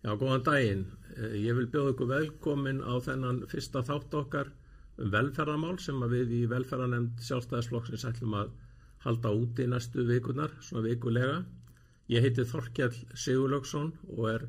Já, 0.00 0.14
góðan 0.16 0.44
daginn. 0.46 0.82
Eh, 1.16 1.34
ég 1.44 1.56
vil 1.58 1.66
bjóða 1.68 1.92
ykkur 1.92 2.08
velkomin 2.08 2.78
á 2.80 2.96
þennan 3.04 3.42
fyrsta 3.50 3.82
þátt 3.84 4.14
okkar 4.16 4.48
um 4.96 5.10
velferðarmál 5.12 5.76
sem 5.86 5.98
við 6.12 6.30
í 6.38 6.38
velferðarnemnd 6.48 7.20
sjálfstæðisflokksins 7.26 8.06
ætlum 8.08 8.36
að 8.38 8.54
halda 9.04 9.32
úti 9.36 9.66
næstu 9.68 10.06
vikunar, 10.08 10.54
svona 10.64 10.86
vikulega. 10.86 11.42
Ég 12.08 12.24
heiti 12.24 12.46
Þorkjell 12.48 12.96
Sigurlaugsson 13.12 13.92
og 14.16 14.30
er 14.30 14.46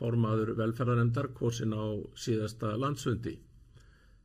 formaður 0.00 0.54
velferðarnemndar 0.62 1.28
kursin 1.36 1.76
á 1.76 1.84
síðasta 2.16 2.72
landsfundi. 2.80 3.36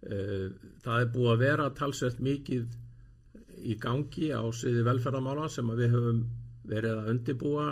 Eh, 0.07 0.47
það 0.87 1.03
er 1.03 1.11
búið 1.17 1.33
að 1.33 1.43
vera 1.43 1.67
talsvert 1.81 2.23
mikið 2.23 2.71
í 3.59 3.75
gangi 3.75 4.31
á 4.31 4.41
sviði 4.55 4.87
velferðarmála 4.87 5.51
sem 5.51 5.67
við 5.75 5.97
höfum 5.97 6.23
verið 6.71 6.95
að 6.95 7.13
undibúa 7.17 7.69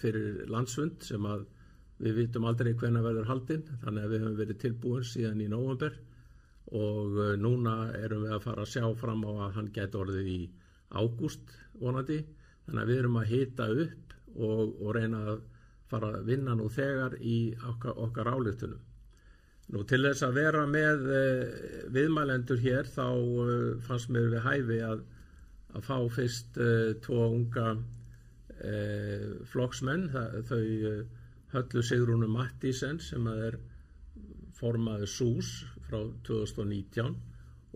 fyrir 0.00 0.48
landsfund 0.48 1.04
sem 1.04 1.28
að 1.28 1.44
við 2.02 2.20
vitum 2.22 2.46
aldrei 2.46 2.74
hvena 2.78 3.02
verður 3.02 3.28
haldinn 3.32 3.64
þannig 3.82 4.04
að 4.04 4.12
við 4.12 4.22
höfum 4.24 4.38
verið 4.38 4.60
tilbúin 4.62 5.06
síðan 5.06 5.42
í 5.42 5.48
nógumber 5.50 5.96
og 6.78 7.16
uh, 7.18 7.34
núna 7.40 7.76
erum 7.98 8.26
við 8.26 8.34
að 8.36 8.44
fara 8.44 8.64
að 8.64 8.72
sjá 8.74 8.84
fram 9.00 9.24
á 9.26 9.32
að 9.48 9.54
hann 9.56 9.70
geti 9.74 9.98
orðið 9.98 10.28
í 10.30 10.40
ágúst 10.94 11.54
vonandi 11.80 12.18
þannig 12.66 12.82
að 12.82 12.90
við 12.90 13.00
erum 13.02 13.18
að 13.20 13.32
hita 13.32 13.70
upp 13.84 14.14
og, 14.36 14.60
og 14.78 14.92
reyna 14.96 15.22
að 15.32 15.40
fara 15.88 16.12
að 16.18 16.28
vinna 16.28 16.54
nú 16.54 16.68
þegar 16.70 17.16
í 17.24 17.38
okkar, 17.70 17.96
okkar 17.96 18.28
álíftunum. 18.28 18.80
Nú 19.72 19.84
til 19.88 20.02
þess 20.04 20.24
að 20.24 20.36
vera 20.38 20.64
með 20.68 21.06
uh, 21.12 21.44
viðmælendur 21.92 22.60
hér 22.62 22.88
þá 22.92 23.06
uh, 23.08 23.52
fannst 23.84 24.12
mér 24.12 24.30
við 24.36 24.44
hæfi 24.44 24.80
að, 24.84 25.06
að 25.74 25.88
fá 25.88 25.96
fyrst 26.14 26.60
tvo 27.04 27.30
unga 27.32 27.72
uh, 27.74 29.30
flokksmenn, 29.50 30.10
þau 30.48 30.62
Höllu 31.52 31.82
Sigrúnu 31.82 32.28
Mattísen 32.28 32.98
sem 33.00 33.26
að 33.30 33.44
er 33.48 33.58
formaði 34.58 35.06
SÚS 35.08 35.52
frá 35.88 36.00
2019 36.28 37.14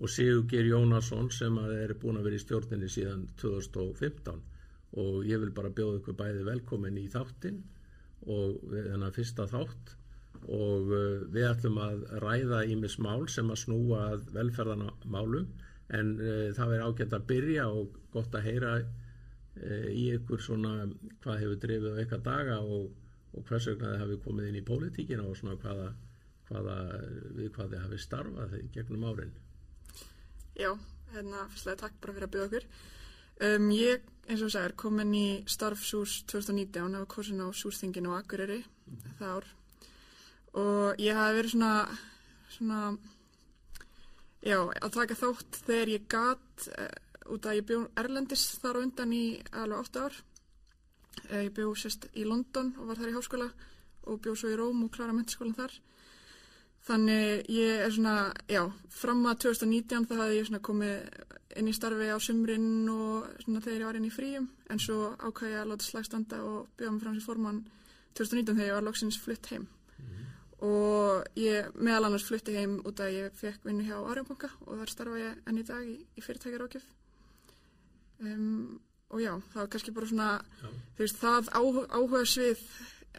og 0.02 0.10
Sigurgeir 0.10 0.68
Jónasson 0.68 1.30
sem 1.32 1.56
að 1.60 1.74
er 1.78 1.94
búin 2.00 2.18
að 2.20 2.28
vera 2.28 2.38
í 2.38 2.42
stjórninni 2.42 2.90
síðan 2.90 3.26
2015 3.40 4.42
og 5.02 5.24
ég 5.24 5.40
vil 5.40 5.52
bara 5.56 5.72
bjóða 5.72 6.00
ykkur 6.00 6.18
bæði 6.18 6.46
velkomin 6.48 7.00
í 7.00 7.08
þáttin 7.12 7.62
og 8.28 8.60
þennan 8.70 9.14
fyrsta 9.16 9.48
þátt. 9.50 9.96
Og 10.42 10.90
uh, 10.90 11.22
við 11.32 11.46
ætlum 11.46 11.78
að 11.80 12.02
ræða 12.22 12.64
ímis 12.72 12.98
mál 13.02 13.28
sem 13.30 13.50
að 13.52 13.60
snúa 13.62 14.00
að 14.12 14.24
velferðanamálum 14.34 15.46
en 15.96 16.16
uh, 16.18 16.48
það 16.56 16.74
er 16.76 16.84
ágætt 16.88 17.14
að 17.16 17.28
byrja 17.30 17.68
og 17.70 18.00
gott 18.12 18.34
að 18.34 18.48
heyra 18.48 18.72
uh, 18.80 19.88
í 19.92 20.08
ykkur 20.16 20.42
svona 20.42 20.88
hvað 21.22 21.44
hefur 21.44 21.62
drifið 21.62 21.94
á 21.94 22.00
eitthvað 22.02 22.26
daga 22.26 22.58
og 22.64 22.90
og 23.32 23.46
hvers 23.48 23.68
vegna 23.70 23.92
þið 23.92 24.02
hafi 24.04 24.18
komið 24.26 24.48
inn 24.48 24.60
í 24.60 24.64
pólitíkina 24.66 25.26
og 25.26 25.36
svona 25.38 25.58
hvaða, 25.62 25.88
hvaða 26.50 26.76
við 27.38 27.52
hvað 27.56 27.74
þið 27.74 27.84
hafi 27.86 28.00
starfað 28.04 28.56
gegnum 28.74 29.06
árin? 29.08 29.34
Já, 30.58 30.70
hérna 31.14 31.46
fyrstulega 31.52 31.82
takk 31.86 32.00
bara 32.02 32.16
fyrir 32.16 32.28
að 32.28 32.34
byggja 32.34 32.48
okkur. 32.50 32.68
Um, 33.42 33.70
Ég, 33.74 34.04
eins 34.28 34.44
og 34.44 34.52
sagður, 34.52 34.76
kom 34.84 35.00
inn 35.02 35.14
í 35.16 35.26
starfsús 35.48 36.20
2019 36.30 36.98
af 37.00 37.08
kursin 37.10 37.42
á 37.42 37.48
sústinginu 37.50 38.12
á 38.12 38.20
Akureyri 38.20 38.60
mm 38.62 39.18
það 39.18 39.36
ár. 39.36 39.46
Og 40.52 41.00
ég 41.00 41.16
hafi 41.16 41.36
verið 41.38 41.54
svona 41.54 41.74
svona 42.52 42.80
já, 44.42 44.58
að 44.60 44.90
taka 44.92 45.16
þótt 45.16 45.62
þegar 45.66 45.92
ég 45.94 46.08
gat 46.10 46.68
uh, 46.76 47.32
út 47.32 47.46
að 47.46 47.58
ég 47.60 47.68
bjó 47.68 47.80
Erlendis 48.02 48.44
þar 48.60 48.82
undan 48.82 49.14
í 49.16 49.24
alveg 49.52 49.88
8 49.88 50.04
ár. 50.06 50.18
Eh, 50.18 50.31
ég 51.32 51.52
bjó 51.56 51.72
sérst 51.78 52.08
í 52.16 52.26
London 52.28 52.74
og 52.78 52.90
var 52.90 53.00
þar 53.00 53.12
í 53.12 53.16
háskóla 53.16 53.48
og 54.10 54.20
bjó 54.22 54.34
svo 54.36 54.50
í 54.52 54.58
Róm 54.58 54.84
og 54.84 54.92
klára 54.94 55.14
mentiskólan 55.16 55.56
þar. 55.56 55.74
Þannig 56.82 57.50
ég 57.54 57.84
er 57.84 57.92
svona, 57.94 58.32
já, 58.50 58.64
fram 58.90 59.22
að 59.30 59.44
2019 59.44 60.08
það 60.10 60.22
hafði 60.24 60.38
ég 60.40 60.48
svona 60.48 60.64
komið 60.66 60.96
inn 61.60 61.68
í 61.70 61.74
starfi 61.76 62.08
á 62.10 62.18
sumrin 62.22 62.88
og 62.90 63.28
svona 63.44 63.62
þegar 63.62 63.78
ég 63.78 63.88
var 63.90 63.98
inn 64.00 64.08
í 64.08 64.14
fríum 64.14 64.48
en 64.72 64.80
svo 64.82 65.12
ákvæði 65.20 65.52
ég 65.52 65.60
að 65.62 65.70
láta 65.70 65.86
slagstanda 65.86 66.40
og 66.42 66.72
bjóða 66.78 66.94
mig 66.94 67.04
fram 67.04 67.16
sem 67.18 67.26
formann 67.26 67.60
2019 68.18 68.56
þegar 68.56 68.70
ég 68.70 68.76
var 68.78 68.86
loksins 68.88 69.18
flutt 69.20 69.50
heim. 69.52 69.68
Mm. 69.98 70.24
Og 70.68 71.38
ég 71.38 71.70
meðal 71.78 72.08
annars 72.08 72.26
flutti 72.26 72.56
heim 72.56 72.78
út 72.88 73.02
að 73.04 73.18
ég 73.18 73.36
fekk 73.38 73.68
vinnu 73.68 73.86
hjá 73.86 73.98
Arjónbanka 74.00 74.50
og 74.66 74.80
þar 74.80 74.94
starfa 74.94 75.20
ég 75.22 75.46
enn 75.46 75.60
í 75.62 75.66
dag 75.68 75.86
í, 75.86 75.96
í 76.02 76.24
fyrirtækjar 76.24 76.66
ákjöf. 76.66 76.88
Um, 78.22 78.80
og 79.12 79.20
já, 79.20 79.32
það 79.52 79.60
var 79.60 79.70
kannski 79.72 79.94
bara 79.96 80.08
svona 80.08 80.28
þú 80.64 81.02
veist, 81.02 81.20
það 81.20 81.50
áhuga, 81.52 81.84
áhuga 81.92 82.22
svið 82.28 82.62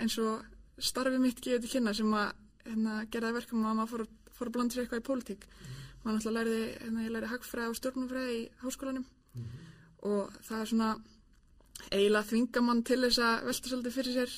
eins 0.02 0.18
og 0.24 0.46
starfið 0.82 1.22
mitt 1.22 1.42
gefið 1.44 1.66
til 1.66 1.74
kynna 1.76 1.94
sem 1.94 2.14
að 2.18 2.32
hérna, 2.66 2.96
geraði 3.14 3.38
verkum 3.38 3.66
að 3.68 3.80
maður 3.80 3.92
fór, 3.94 4.06
fór 4.34 4.50
að 4.50 4.56
blanda 4.58 4.76
sér 4.76 4.84
eitthvað 4.84 5.04
í 5.04 5.08
pólitík 5.10 5.48
mm. 5.48 5.82
maður 6.04 6.18
náttúrulega 6.18 6.38
læriði, 6.40 6.70
hérna, 6.84 7.04
ég 7.06 7.14
læriði 7.14 7.32
hagfræð 7.34 7.70
og 7.70 7.80
stjórnumfræð 7.80 8.32
í 8.34 8.40
háskólanum 8.64 9.06
mm. 9.06 9.52
og 10.10 10.38
það 10.48 10.64
er 10.64 10.72
svona 10.72 10.90
eiginlega 11.92 12.30
þvinga 12.32 12.64
mann 12.66 12.84
til 12.88 13.00
þess 13.04 13.22
að 13.28 13.50
velta 13.50 13.72
svolítið 13.74 13.98
fyrir 13.98 14.18
sér 14.18 14.38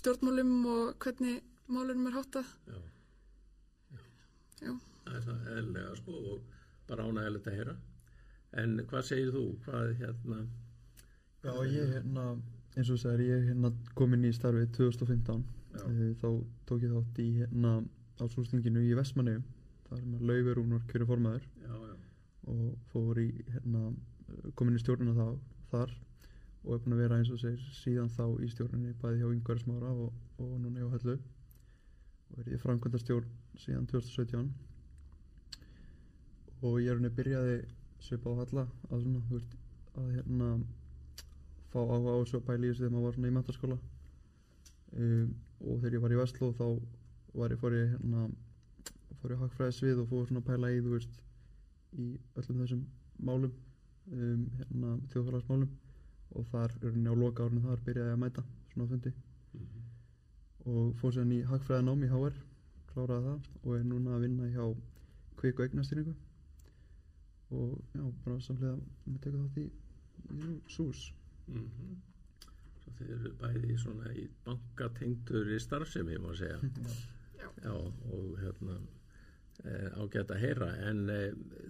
stjórnmálum 0.00 0.54
og 0.70 1.04
hvernig 1.04 1.40
málunum 1.70 2.08
er 2.10 2.16
háttað 2.18 2.50
Já, 2.70 2.80
já. 3.94 4.00
já. 4.66 4.72
Það 5.04 5.14
er 5.20 5.28
það 5.28 5.52
eðlega 5.54 5.94
sko 6.00 6.18
og 6.34 6.58
bara 6.90 7.06
ánægilegt 7.06 7.50
að 7.50 7.58
heyra 7.58 7.76
en 8.60 8.74
hvað 8.90 9.06
segir 9.06 9.30
þú, 9.34 9.44
hvað 9.64 9.94
hérna 10.00 10.40
Já, 11.40 11.54
ég 11.64 11.94
hérna, 11.94 12.24
eins 12.76 12.90
og 12.90 12.98
þú 12.98 13.00
segir, 13.00 13.24
ég 13.30 13.46
hérna 13.48 13.70
kom 13.96 14.12
inn 14.16 14.26
í 14.28 14.34
starfið 14.36 14.74
2015 14.76 15.40
e, 15.40 16.10
þá 16.20 16.28
tók 16.68 16.84
ég 16.84 16.92
þátt 16.92 17.20
í 17.22 17.28
hérna 17.38 17.72
á 18.20 18.24
sústinginu 18.28 18.82
í 18.84 18.92
Vestmannu 18.98 19.38
þar 19.88 20.02
með 20.04 20.26
Laufurún 20.28 20.74
var 20.76 20.84
kjöru 20.90 21.08
formaður 21.08 21.46
já, 21.64 21.72
já. 21.72 21.94
og 22.52 22.66
fór 22.92 23.22
í 23.22 23.30
hérna, 23.54 23.86
kom 24.54 24.68
inn 24.68 24.76
í 24.76 24.82
stjórnuna 24.82 25.16
þá, 25.16 25.54
þar 25.72 25.94
og 26.60 26.74
er 26.74 26.82
búin 26.84 26.96
að 26.96 27.02
vera 27.06 27.18
eins 27.20 27.30
og 27.32 27.40
segir 27.40 27.62
síðan 27.78 28.10
þá 28.12 28.24
í 28.44 28.48
stjórnunni 28.52 28.92
bæði 29.00 29.22
hjá 29.22 29.30
Yngvar 29.32 29.62
Smára 29.62 29.92
og, 29.94 30.10
og 30.42 30.50
núna 30.60 30.82
hjá 30.82 30.90
Höllu. 30.92 31.14
Og 32.30 32.42
er 32.42 32.50
ég 32.52 32.60
framkvæmda 32.62 33.00
stjórn 33.00 33.30
síðan 33.58 33.88
2017 33.88 34.50
og 36.60 36.76
ég 36.82 36.90
er 36.92 36.98
hérna 36.98 37.12
byrjaði 37.16 37.56
svipa 38.04 38.36
á 38.36 38.40
Halla 38.42 38.66
að 38.90 39.06
svona, 39.06 39.22
þú 39.30 39.38
veist, 39.38 39.56
að 39.96 40.12
hérna 40.18 40.50
fá 41.72 41.80
áhuga 41.80 42.14
á 42.14 42.20
þessu 42.20 42.38
að 42.40 42.46
pæla 42.48 42.66
í 42.66 42.70
þessu 42.70 42.84
þegar 42.84 42.94
maður 42.94 43.06
var 43.08 43.16
svona 43.16 43.30
í 43.30 43.36
mentaskóla 43.38 43.80
um, 44.96 45.34
og 45.60 45.74
þegar 45.80 45.96
ég 45.96 46.04
var 46.04 46.14
í 46.14 46.20
Vestló 46.20 46.52
þá 46.60 46.66
var 47.40 47.54
ég 47.54 47.60
fór 47.62 47.76
ég 47.78 47.92
hérna 47.94 48.28
fór 49.20 49.34
ég 49.34 49.36
að 49.36 49.44
hagfræði 49.44 49.76
svið 49.76 50.02
og 50.02 50.08
fór 50.10 50.28
svona 50.28 50.40
að 50.42 50.48
pæla 50.48 50.70
í 50.72 50.80
þú 50.84 50.94
veist 50.94 51.20
í 51.98 52.06
öllum 52.40 52.62
þessum 52.62 52.84
málum 53.26 53.52
um, 54.12 54.44
hérna 54.58 54.96
þjóðfélagsmálum. 55.12 55.70
Og 56.38 56.46
þar 56.52 56.74
örnir 56.86 57.10
á 57.10 57.16
loka 57.18 57.46
árinu 57.46 57.64
þar 57.64 57.84
byrjaði 57.86 58.14
að 58.14 58.20
mæta 58.22 58.44
svona 58.70 58.86
á 58.86 58.90
fundi. 58.92 59.12
Mm 59.52 59.66
-hmm. 59.66 59.86
og 60.70 60.94
fór 61.00 61.14
sér 61.14 61.32
í 61.34 61.40
hagfræði 61.42 61.84
nám 61.84 62.04
í 62.04 62.10
HR 62.10 62.34
kláraði 62.92 63.24
það 63.26 63.40
og 63.64 63.76
er 63.76 63.84
núna 63.84 64.14
að 64.14 64.20
vinna 64.24 64.50
hjá 64.54 64.64
kvik 65.36 65.58
og 65.58 65.64
eignastýringu. 65.66 66.14
Og 67.50 67.80
já, 67.94 68.04
bara 68.24 68.40
samlega 68.40 68.76
með 69.06 69.20
teka 69.20 69.38
þátt 69.42 69.58
í, 69.58 69.66
í 70.30 70.60
SÚS 70.68 71.12
Mm 71.50 71.68
-hmm. 71.68 71.96
Svo 72.80 72.92
þeir 72.98 73.14
eru 73.16 73.32
bæði 73.40 73.78
svona 73.78 74.12
í 74.14 74.28
bankatengtur 74.44 75.54
í 75.54 75.60
starfsemi, 75.60 76.18
má 76.18 76.34
segja. 76.36 76.58
Já. 76.62 76.90
Já, 77.64 77.72
og 78.14 78.38
hérna 78.40 78.76
e, 79.64 79.72
ágætt 80.00 80.30
að 80.30 80.42
heyra. 80.44 80.68
En 80.88 81.08
e, 81.10 81.20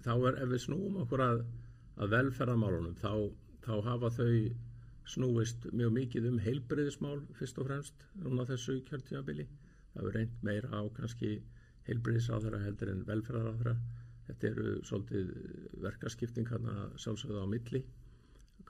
þá 0.05 0.13
er, 0.15 0.41
ef 0.43 0.51
við 0.53 0.63
snúum 0.65 0.99
okkur 1.03 1.23
að, 1.25 1.45
að 1.97 2.13
velferðamálunum, 2.15 2.95
þá, 2.95 3.13
þá 3.65 3.73
hafa 3.89 4.11
þau 4.19 4.35
snúist 5.11 5.65
mjög 5.73 5.91
mikið 5.97 6.27
um 6.29 6.39
heilbreyðismál 6.39 7.21
fyrst 7.39 7.57
og 7.59 7.67
fremst 7.67 8.05
núna 8.23 8.45
þessu 8.45 8.77
kjörtímabili. 8.87 9.47
Það 9.93 10.07
er 10.07 10.17
reynd 10.17 10.45
meira 10.47 10.69
á 10.71 10.81
kannski 10.95 11.31
heilbreyðisáðara 11.87 12.61
heldur 12.63 12.93
en 12.93 13.03
velferðaráðara. 13.07 13.75
Þetta 14.27 14.47
eru 14.47 14.75
svolítið 14.87 15.33
verkaskipting 15.83 16.47
hérna 16.47 16.91
sjálfsögða 17.01 17.43
á 17.43 17.47
milli 17.51 17.81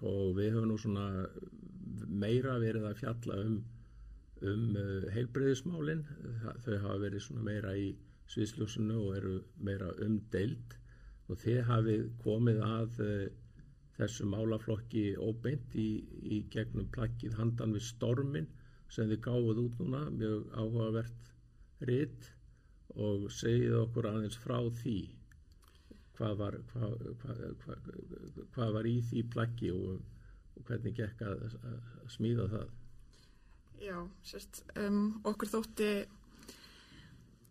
og 0.01 0.37
við 0.37 0.55
höfum 0.55 0.71
nú 0.71 0.77
svona 0.81 1.07
meira 2.07 2.57
verið 2.61 2.87
að 2.89 2.99
fjalla 3.01 3.37
um, 3.45 3.57
um 4.41 4.63
uh, 4.79 5.09
heilbreyðismálin 5.13 6.05
þau 6.63 6.73
hafa 6.73 6.97
verið 7.03 7.25
svona 7.25 7.45
meira 7.45 7.75
í 7.77 7.91
sviðsljósunu 8.31 8.97
og 8.97 9.17
eru 9.19 9.35
meira 9.59 9.91
umdeild. 10.05 10.77
Og 11.29 11.39
þið 11.39 11.61
hafið 11.69 12.07
komið 12.23 12.63
að 12.65 12.99
uh, 13.05 13.27
þessu 13.99 14.27
málaflokki 14.31 15.05
óbeint 15.21 15.77
í, 15.77 15.89
í 16.23 16.41
gegnum 16.53 16.89
plakkið 16.95 17.37
handan 17.37 17.75
við 17.77 17.85
stormin 17.91 18.49
sem 18.91 19.09
þið 19.11 19.23
gáðuð 19.27 19.65
út 19.65 19.81
núna 19.81 20.05
mjög 20.15 20.47
áhugavert 20.57 21.33
ritt 21.87 22.31
og 22.97 23.29
segið 23.31 23.77
okkur 23.85 24.09
aðeins 24.09 24.39
frá 24.41 24.57
því 24.81 24.97
hvað 26.21 26.37
var, 26.37 26.57
hvað, 26.71 26.91
hvað, 27.63 27.85
hvað 28.53 28.73
var 28.75 28.87
í 28.89 28.97
því 29.09 29.23
plaggi 29.33 29.71
og, 29.73 30.01
og 30.53 30.67
hvernig 30.67 30.93
gekk 30.99 31.23
að, 31.25 31.47
að 31.65 32.11
smíða 32.13 32.45
það? 32.51 32.67
Já, 33.81 33.95
sérst, 34.29 34.61
um, 34.77 34.99
okkur 35.25 35.49
þótti 35.49 35.89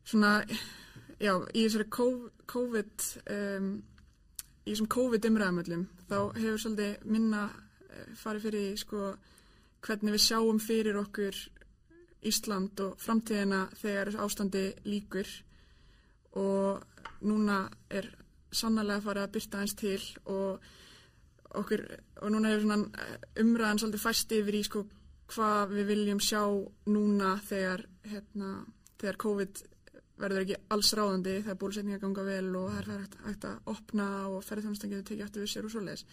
svona, 0.07 0.37
já, 1.19 1.33
í 1.51 1.65
þessari 1.65 1.89
COVID, 2.55 3.09
um, 3.35 3.73
í 4.63 4.71
þessum 4.71 4.91
COVID-umræðamöllum, 4.95 5.85
þá 6.07 6.19
hefur 6.39 6.63
svolítið 6.63 7.11
minna 7.11 7.49
eh, 7.51 8.15
farið 8.23 8.47
fyrir 8.47 8.79
sko, 8.79 9.11
hvernig 9.83 10.15
við 10.15 10.27
sjáum 10.29 10.63
fyrir 10.63 11.03
okkur 11.03 11.43
Ísland 12.31 12.79
og 12.85 12.99
framtíðina 13.01 13.65
þegar 13.81 14.11
þessu 14.11 14.23
ástandi 14.27 14.65
líkur 14.85 15.31
og 16.39 16.83
núna 17.25 17.63
er 17.91 18.11
sannarlega 18.53 19.05
farið 19.05 19.27
að 19.27 19.35
byrta 19.37 19.61
eins 19.63 19.75
til 19.79 20.01
og 20.31 20.71
okkur, 21.61 21.85
og 22.23 22.33
núna 22.33 22.53
hefur 22.53 22.87
umræðan 23.43 23.83
svolítið 23.83 24.05
fæst 24.05 24.35
yfir 24.37 24.59
í 24.59 24.63
sko 24.67 24.85
hvað 25.31 25.75
við 25.77 25.91
viljum 25.93 26.21
sjá 26.23 26.43
núna 26.91 27.35
þegar, 27.47 27.85
hérna, 28.11 28.51
þegar 28.99 29.19
COVID 29.25 29.63
verður 30.21 30.45
ekki 30.45 30.59
alls 30.75 30.93
ráðandi 30.97 31.37
þegar 31.41 31.59
bólusetninga 31.61 32.01
ganga 32.03 32.25
vel 32.27 32.49
og 32.59 32.69
það 32.71 32.81
er 32.81 32.89
hægt, 33.25 33.47
að 33.49 33.73
opna 33.73 34.09
og 34.29 34.45
ferðarþjónustan 34.45 34.93
getur 34.93 35.09
tekið 35.09 35.27
aftur 35.27 35.45
við 35.45 35.53
sér 35.55 35.69
og 35.69 35.75
svoleiðis. 35.75 36.05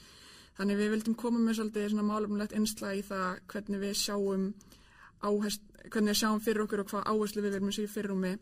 Þannig 0.57 0.79
við 0.79 0.93
vildum 0.93 1.17
koma 1.21 1.41
með 1.41 1.59
svolítið 1.59 1.89
svona 1.91 2.05
málefnilegt 2.07 2.55
einsla 2.57 2.93
í 2.97 3.01
það 3.05 3.41
hvernig 3.51 3.83
við 3.83 3.97
sjáum 3.99 4.45
áherst, 5.21 5.65
hvernig 5.91 6.13
við 6.13 6.21
sjáum 6.21 6.45
fyrir 6.45 6.63
okkur 6.65 6.83
og 6.83 6.93
hvað 6.93 7.09
áherslu 7.11 7.43
við 7.43 7.57
viljum 7.57 7.75
sér 7.75 7.91
fyrir 7.91 8.13
rúmi 8.13 8.33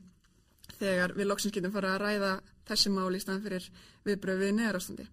þegar 0.80 1.14
við 1.16 1.30
loksins 1.30 1.54
getum 1.56 1.74
fara 1.74 1.96
að 1.96 2.02
ræða 2.04 2.32
þessi 2.66 2.92
mál 2.94 3.14
í 3.14 3.22
staðan 3.22 3.46
fyrir 3.46 3.68
viðbröð 4.06 4.42
við 4.42 4.58
neðarastandi. 4.60 5.06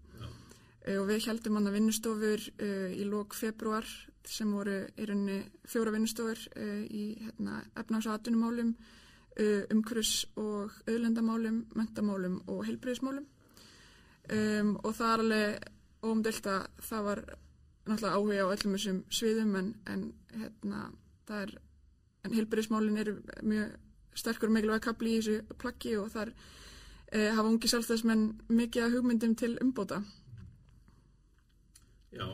Uh, 0.83 0.99
og 1.01 1.07
við 1.11 1.29
heldum 1.29 1.59
hann 1.59 1.71
að 1.71 1.77
vinnustofur 1.79 2.49
uh, 2.53 2.89
í 2.91 3.05
lók 3.09 3.37
februar 3.39 3.87
sem 4.29 4.51
voru 4.55 4.81
í 4.97 5.07
rauninni 5.09 5.39
fjóra 5.69 5.93
vinnustofur 5.95 6.41
uh, 6.57 6.83
í 6.87 7.05
hérna, 7.21 7.61
efnags- 7.79 8.09
og 8.09 8.19
atvinnumálum, 8.19 8.75
umhverfis- 9.73 10.27
og 10.37 10.75
auðlendamálum, 10.85 11.63
mentamálum 11.73 12.35
og 12.53 12.67
heilbreyðismálum. 12.67 13.25
Um, 14.29 14.75
og 14.85 14.93
það 14.99 15.13
er 15.13 15.23
alveg 15.23 15.71
óumdelt 16.05 16.49
að 16.53 16.67
það 16.85 17.07
var 17.07 17.23
náttúrulega 17.89 18.19
áhuga 18.19 18.45
á 18.45 18.53
öllum 18.53 18.77
þessum 18.77 18.99
sviðum 19.09 19.57
en, 19.57 19.71
en 19.89 20.05
hérna, 20.37 20.83
heilbreyðismálin 22.29 23.01
eru 23.01 23.17
mjög 23.41 23.73
sterkur 24.19 24.53
mikilvæg 24.53 24.83
kapli 24.85 25.17
í 25.17 25.21
þessu 25.21 25.59
plaggi 25.63 25.97
og 26.01 26.11
þar 26.13 26.35
hafa 27.13 27.45
ungi 27.45 27.69
sjálfstæðismenn 27.69 28.23
mikið 28.49 28.87
að 28.87 28.95
hugmyndum 28.97 29.35
til 29.37 29.51
umbóta. 29.61 29.99
Já, 32.13 32.29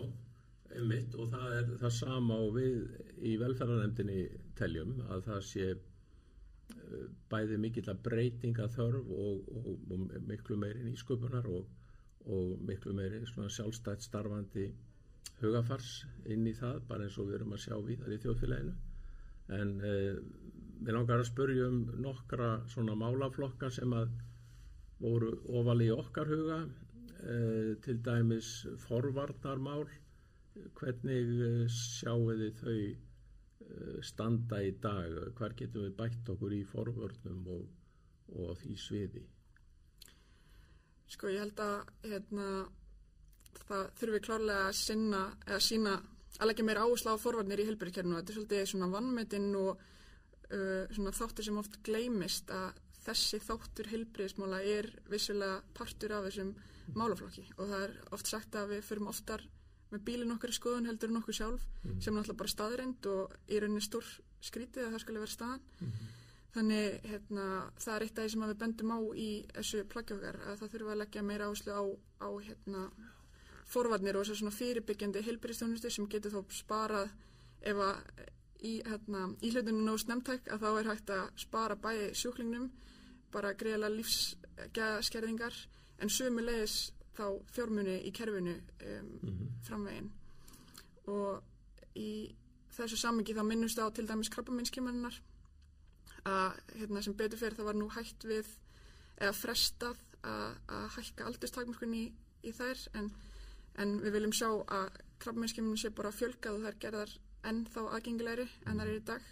einmitt 0.74 1.14
og 1.14 1.30
það 1.32 1.52
er 1.56 1.68
það 1.80 1.92
sama 1.94 2.38
og 2.42 2.56
við 2.56 2.78
í 3.26 3.36
velferðarnefndinni 3.40 4.24
teljum 4.58 4.96
að 5.06 5.22
það 5.28 5.44
sé 5.48 5.66
eh, 5.70 7.04
bæði 7.30 7.58
mikill 7.62 7.86
að 7.92 8.02
breytinga 8.08 8.66
þörf 8.74 9.12
og, 9.14 9.52
og, 9.54 9.70
og 9.94 10.18
miklu 10.26 10.58
meiri 10.58 10.82
nýsköpunar 10.88 11.46
og, 11.52 11.70
og 12.26 12.66
miklu 12.68 12.94
meiri 12.98 13.22
sjálfstætt 13.28 14.02
starfandi 14.04 14.68
hugafars 15.38 15.92
inn 16.26 16.46
í 16.50 16.56
það 16.58 16.82
bara 16.90 17.06
eins 17.06 17.18
og 17.22 17.30
við 17.30 17.38
erum 17.38 17.54
að 17.54 17.64
sjá 17.68 17.76
við 17.78 18.02
þar 18.02 18.16
í 18.16 18.20
þjóðfélaginu 18.24 18.76
en 19.58 19.74
eh, 19.86 20.22
við 20.78 20.94
langar 20.94 21.22
að 21.22 21.28
spurja 21.30 21.68
um 21.68 21.78
nokkra 22.02 22.50
svona 22.70 22.94
málaflokka 22.98 23.70
sem 23.74 23.92
að 23.96 24.12
voru 25.02 25.32
ofal 25.60 25.80
í 25.82 25.88
okkar 25.94 26.30
huga 26.30 26.58
eh, 26.64 27.74
til 27.84 27.98
dæmis 28.04 28.52
forvarnarmál. 28.86 29.86
Hvernig 30.78 31.34
eh, 31.46 31.64
sjáu 31.70 32.30
þið 32.30 32.62
þau 32.62 32.78
eh, 32.78 33.98
standa 34.06 34.62
í 34.62 34.74
dag? 34.82 35.18
Hvar 35.38 35.56
getum 35.58 35.86
við 35.86 35.96
bætt 35.98 36.32
okkur 36.34 36.54
í 36.54 36.62
forvörnum 36.66 37.50
og, 37.54 37.66
og 38.34 38.54
því 38.62 38.78
sviði? 38.82 39.24
Sko 41.08 41.30
ég 41.32 41.40
held 41.40 41.60
að 41.64 41.78
hérna, 42.04 42.48
það 43.64 43.84
þurfi 44.00 44.24
klárlega 44.26 44.66
að 44.68 44.78
sinna 44.82 45.24
eða 45.46 45.60
sína 45.64 45.98
leggja 46.46 46.64
meira 46.66 46.84
áherslu 46.84 47.14
á 47.16 47.18
forvarnir 47.18 47.62
í 47.62 47.66
helbærikernu 47.66 48.18
þetta 48.18 48.30
er 48.30 48.36
svolítið 48.36 48.66
svona 48.70 48.90
vannmetinn 48.92 49.48
og 49.58 49.80
uh, 50.52 50.86
svona 50.94 51.12
þáttur 51.12 51.44
sem 51.44 51.58
oft 51.58 51.78
gleymist 51.82 52.50
að 52.50 52.72
þessi 53.04 53.38
þáttur 53.40 53.86
helbriðismála 53.92 54.58
er 54.64 54.90
vissulega 55.10 55.62
partur 55.74 56.12
af 56.12 56.24
þessum 56.28 56.54
málaflokki 56.94 57.44
og 57.58 57.68
það 57.68 57.82
er 57.86 57.94
oft 58.16 58.26
sagt 58.26 58.54
að 58.56 58.70
við 58.74 58.82
förum 58.88 59.08
oftar 59.08 59.42
með 59.92 60.02
bílinn 60.04 60.32
okkar 60.34 60.50
í 60.52 60.56
skoðun 60.58 60.86
heldur 60.90 61.08
en 61.10 61.16
okkur 61.22 61.34
sjálf 61.38 61.62
Mhm. 61.84 62.00
sem 62.02 62.12
er 62.16 62.20
náttúrulega 62.20 62.36
bara 62.42 62.48
staðreind 62.54 63.06
og 63.06 63.34
í 63.48 63.60
rauninni 63.60 63.80
stór 63.80 64.04
skrítið 64.42 64.84
að 64.86 64.92
það 64.92 65.00
skulle 65.00 65.20
vera 65.20 65.36
staðan 65.36 65.60
Mhm. 65.80 66.08
þannig 66.54 67.00
hérna, 67.04 67.46
það 67.78 67.94
er 67.96 68.02
eitt 68.02 68.18
af 68.18 68.24
því 68.24 68.30
sem 68.30 68.40
við 68.42 68.58
bendum 68.58 68.90
á 68.92 68.98
í 69.14 69.28
þessu 69.54 69.84
plaggi 69.88 70.14
okkar 70.16 70.36
að 70.48 70.58
það 70.58 70.70
þurfa 70.72 70.92
að 70.92 70.98
leggja 71.02 71.22
meira 71.22 71.44
áherslu 71.48 71.72
á, 71.72 71.82
á 72.20 72.28
hérna, 72.44 72.90
forvarnir 73.68 74.16
og 74.16 74.24
þess 74.24 74.32
að 74.32 74.40
svona 74.42 74.56
fyrirbyggjandi 74.58 75.22
heilbyrðistjónustu 75.26 75.90
sem 75.92 76.06
getur 76.08 76.32
þó 76.32 76.44
sparað 76.50 77.10
ef 77.62 77.76
að 77.76 77.96
í, 78.62 78.78
hérna, 78.86 79.28
í 79.42 79.50
hlutinu 79.52 79.84
nóg 79.86 80.00
snemtæk 80.02 80.48
að 80.52 80.62
þá 80.64 80.68
er 80.80 80.90
hægt 80.92 81.10
að 81.14 81.26
spara 81.38 81.76
bæði 81.76 82.08
sjúklingnum 82.18 82.70
bara 83.32 83.54
greiðlega 83.54 83.94
lífsgerðingar 83.98 85.54
en 86.02 86.10
sömu 86.12 86.42
leiðis 86.42 86.92
þá 87.18 87.24
fjármuni 87.52 87.98
í 88.06 88.12
kerfinu 88.14 88.54
um, 88.56 89.08
Mhm. 89.22 89.48
framvegin 89.66 90.10
og 91.06 91.42
í 91.98 92.34
þessu 92.76 92.96
sammingi 92.96 93.34
þá 93.34 93.42
minnumst 93.44 93.78
á 93.82 93.86
til 93.90 94.06
dæmis 94.06 94.30
krabbameinskimannar 94.30 95.16
að 96.28 96.58
hérna, 96.78 97.02
sem 97.02 97.14
betur 97.14 97.38
fyrir 97.38 97.56
það 97.56 97.64
var 97.70 97.74
nú 97.78 97.88
hægt 97.90 98.24
við 98.24 98.46
eða 99.18 99.32
frestað 99.34 99.96
að, 100.22 100.54
hækka 100.96 101.26
aldurstakmörkun 101.26 101.94
í, 101.94 102.04
í 102.44 102.52
þær 102.52 102.84
en, 102.94 103.10
en 103.78 104.00
við 104.02 104.12
viljum 104.12 104.32
sjá 104.32 104.48
að 104.50 105.00
krabbameinskimannar 105.18 105.78
sé 105.82 105.90
bara 105.90 106.12
fjölgað 106.14 106.58
og 106.58 106.66
þær 106.66 106.78
gerðar 106.84 107.16
ennþá 107.46 107.84
aðgengilegri 107.94 108.48
en 108.66 108.78
þær 108.80 108.88
eru 108.88 109.00
í 109.00 109.06
dag. 109.06 109.22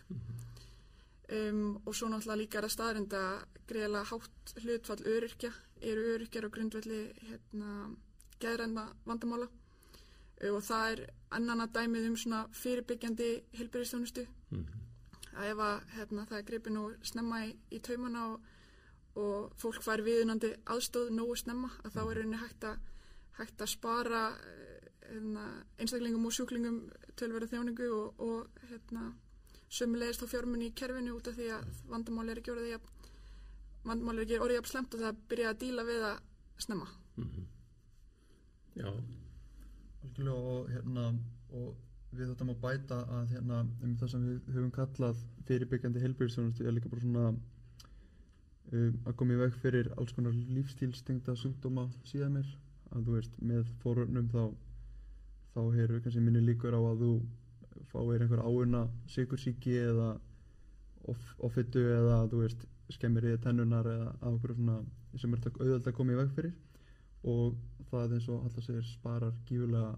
Um, 1.27 1.81
og 1.83 1.95
svo 1.97 2.07
náttúrulega 2.07 2.39
líka 2.39 2.59
er 2.61 2.69
að 2.69 2.75
staðrinda 2.77 3.21
greiðlega 3.67 4.11
hátt 4.13 4.53
hlutfall 4.63 5.01
öryrkja 5.11 5.51
eru 5.83 6.05
öryrkjar 6.15 6.47
á 6.47 6.55
grundvelli 6.55 7.01
hérna, 7.27 7.71
geðrænda 8.39 8.85
vandamála. 9.09 9.49
Uh, 10.39 10.53
og 10.55 10.63
það 10.63 10.93
er 10.93 11.03
annan 11.35 11.65
að 11.65 11.73
dæmið 11.81 12.07
um 12.13 12.17
svona 12.17 12.45
fyrirbyggjandi 12.55 13.31
hilbyrðistjónustu 13.59 14.27
Mhm. 14.51 14.67
að 15.37 15.49
ef 15.51 15.59
að 15.59 15.81
hérna, 15.97 16.27
það 16.27 16.39
er 16.39 16.45
gripið 16.49 16.73
nú 16.73 16.85
snemma 17.03 17.41
í, 17.45 17.57
í 17.75 17.79
taumana 17.81 18.27
og, 18.33 18.41
og 19.17 19.53
fólk 19.59 19.83
fær 19.83 20.01
viðunandi 20.07 20.55
aðstóð 20.65 21.11
nógu 21.11 21.37
snemma 21.37 21.71
að 21.85 21.91
þá 21.97 22.03
er 22.11 22.21
henni 22.23 22.37
hægt 22.41 22.65
að, 22.65 22.79
hægt 23.41 23.61
að 23.61 23.73
spara 23.75 24.23
hérna, 25.11 25.47
einstaklingum 25.81 26.27
og 26.29 26.35
sjúklingum 26.37 26.81
tölverða 27.19 27.51
þjóningu 27.53 27.89
og, 27.97 28.21
og 28.27 28.67
hérna, 28.71 29.11
sömulegist 29.69 30.23
þá 30.23 30.33
fjármunni 30.35 30.71
í 30.71 30.77
kerfinu 30.79 31.17
út 31.17 31.31
af 31.31 31.39
því 31.39 31.51
að 31.57 31.71
vandamál 31.91 32.29
er 32.31 32.41
ekki 32.41 32.55
orðið 32.55 32.73
jafn, 32.75 33.11
vandamál 33.87 34.17
er 34.17 34.27
ekki 34.27 34.41
orðið 34.41 34.61
jafn 34.61 34.73
slemt 34.73 34.97
og 34.97 35.05
það 35.07 35.25
byrja 35.33 35.53
að 35.53 35.61
díla 35.65 35.87
við 35.89 36.07
að 36.11 36.21
snemma. 36.67 36.89
Mhm. 37.17 37.49
Já, 38.77 38.91
Algjörlega 40.05 40.53
og 40.53 40.71
hérna 40.71 41.05
og 41.57 41.75
við 42.17 42.31
þetta 42.31 42.47
má 42.49 42.55
bæta 42.61 42.99
að 43.19 43.31
hérna 43.33 43.61
um 43.85 43.97
það 44.01 44.11
sem 44.13 44.27
við 44.27 44.51
höfum 44.55 44.73
kallað 44.75 45.23
fyrirbyggjandi 45.49 46.03
heilbyrðisþjónustu 46.05 46.67
er 46.67 46.77
líka 46.77 46.93
bara 46.93 47.05
svona 47.05 47.25
um, 48.73 48.95
að 49.07 49.17
koma 49.17 49.35
í 49.37 49.41
veg 49.41 49.59
fyrir 49.63 49.91
alls 49.97 50.15
konar 50.17 50.37
lífstílstengda 50.57 51.37
sjúkdóma 51.41 51.89
síðan 52.09 52.39
mér 52.39 52.53
að 52.93 53.09
þú 53.09 53.17
veist 53.17 53.41
með 53.51 53.73
fórunum 53.83 54.31
þá 54.33 54.43
þá 55.57 55.61
eru 55.83 56.01
kannski 56.05 56.21
minni 56.21 56.43
líkur 56.45 56.77
á 56.77 56.81
að 56.85 57.03
þú 57.03 57.11
fáir 57.93 58.23
einhver 58.25 58.43
áuna 58.45 58.83
sikursíki 59.09 59.77
eða 59.81 60.09
off, 61.09 61.23
offittu 61.49 61.81
eða 61.97 62.19
þú 62.31 62.43
veist 62.43 62.67
skemmir 62.93 63.27
í 63.31 63.37
tennunar 63.43 63.89
eða 63.89 64.13
á 64.21 64.29
okkur 64.29 64.55
svona 64.59 64.77
sem 65.17 65.33
er 65.33 65.47
auðvitað 65.49 65.91
að 65.93 65.97
koma 65.97 66.13
í 66.13 66.19
veg 66.21 66.35
fyrir 66.37 66.55
og 67.33 67.57
það 67.91 68.17
eins 68.19 68.29
og 68.29 68.45
alltaf 68.45 68.67
segir 68.67 68.85
sparar 68.91 69.39
gífulega 69.49 69.95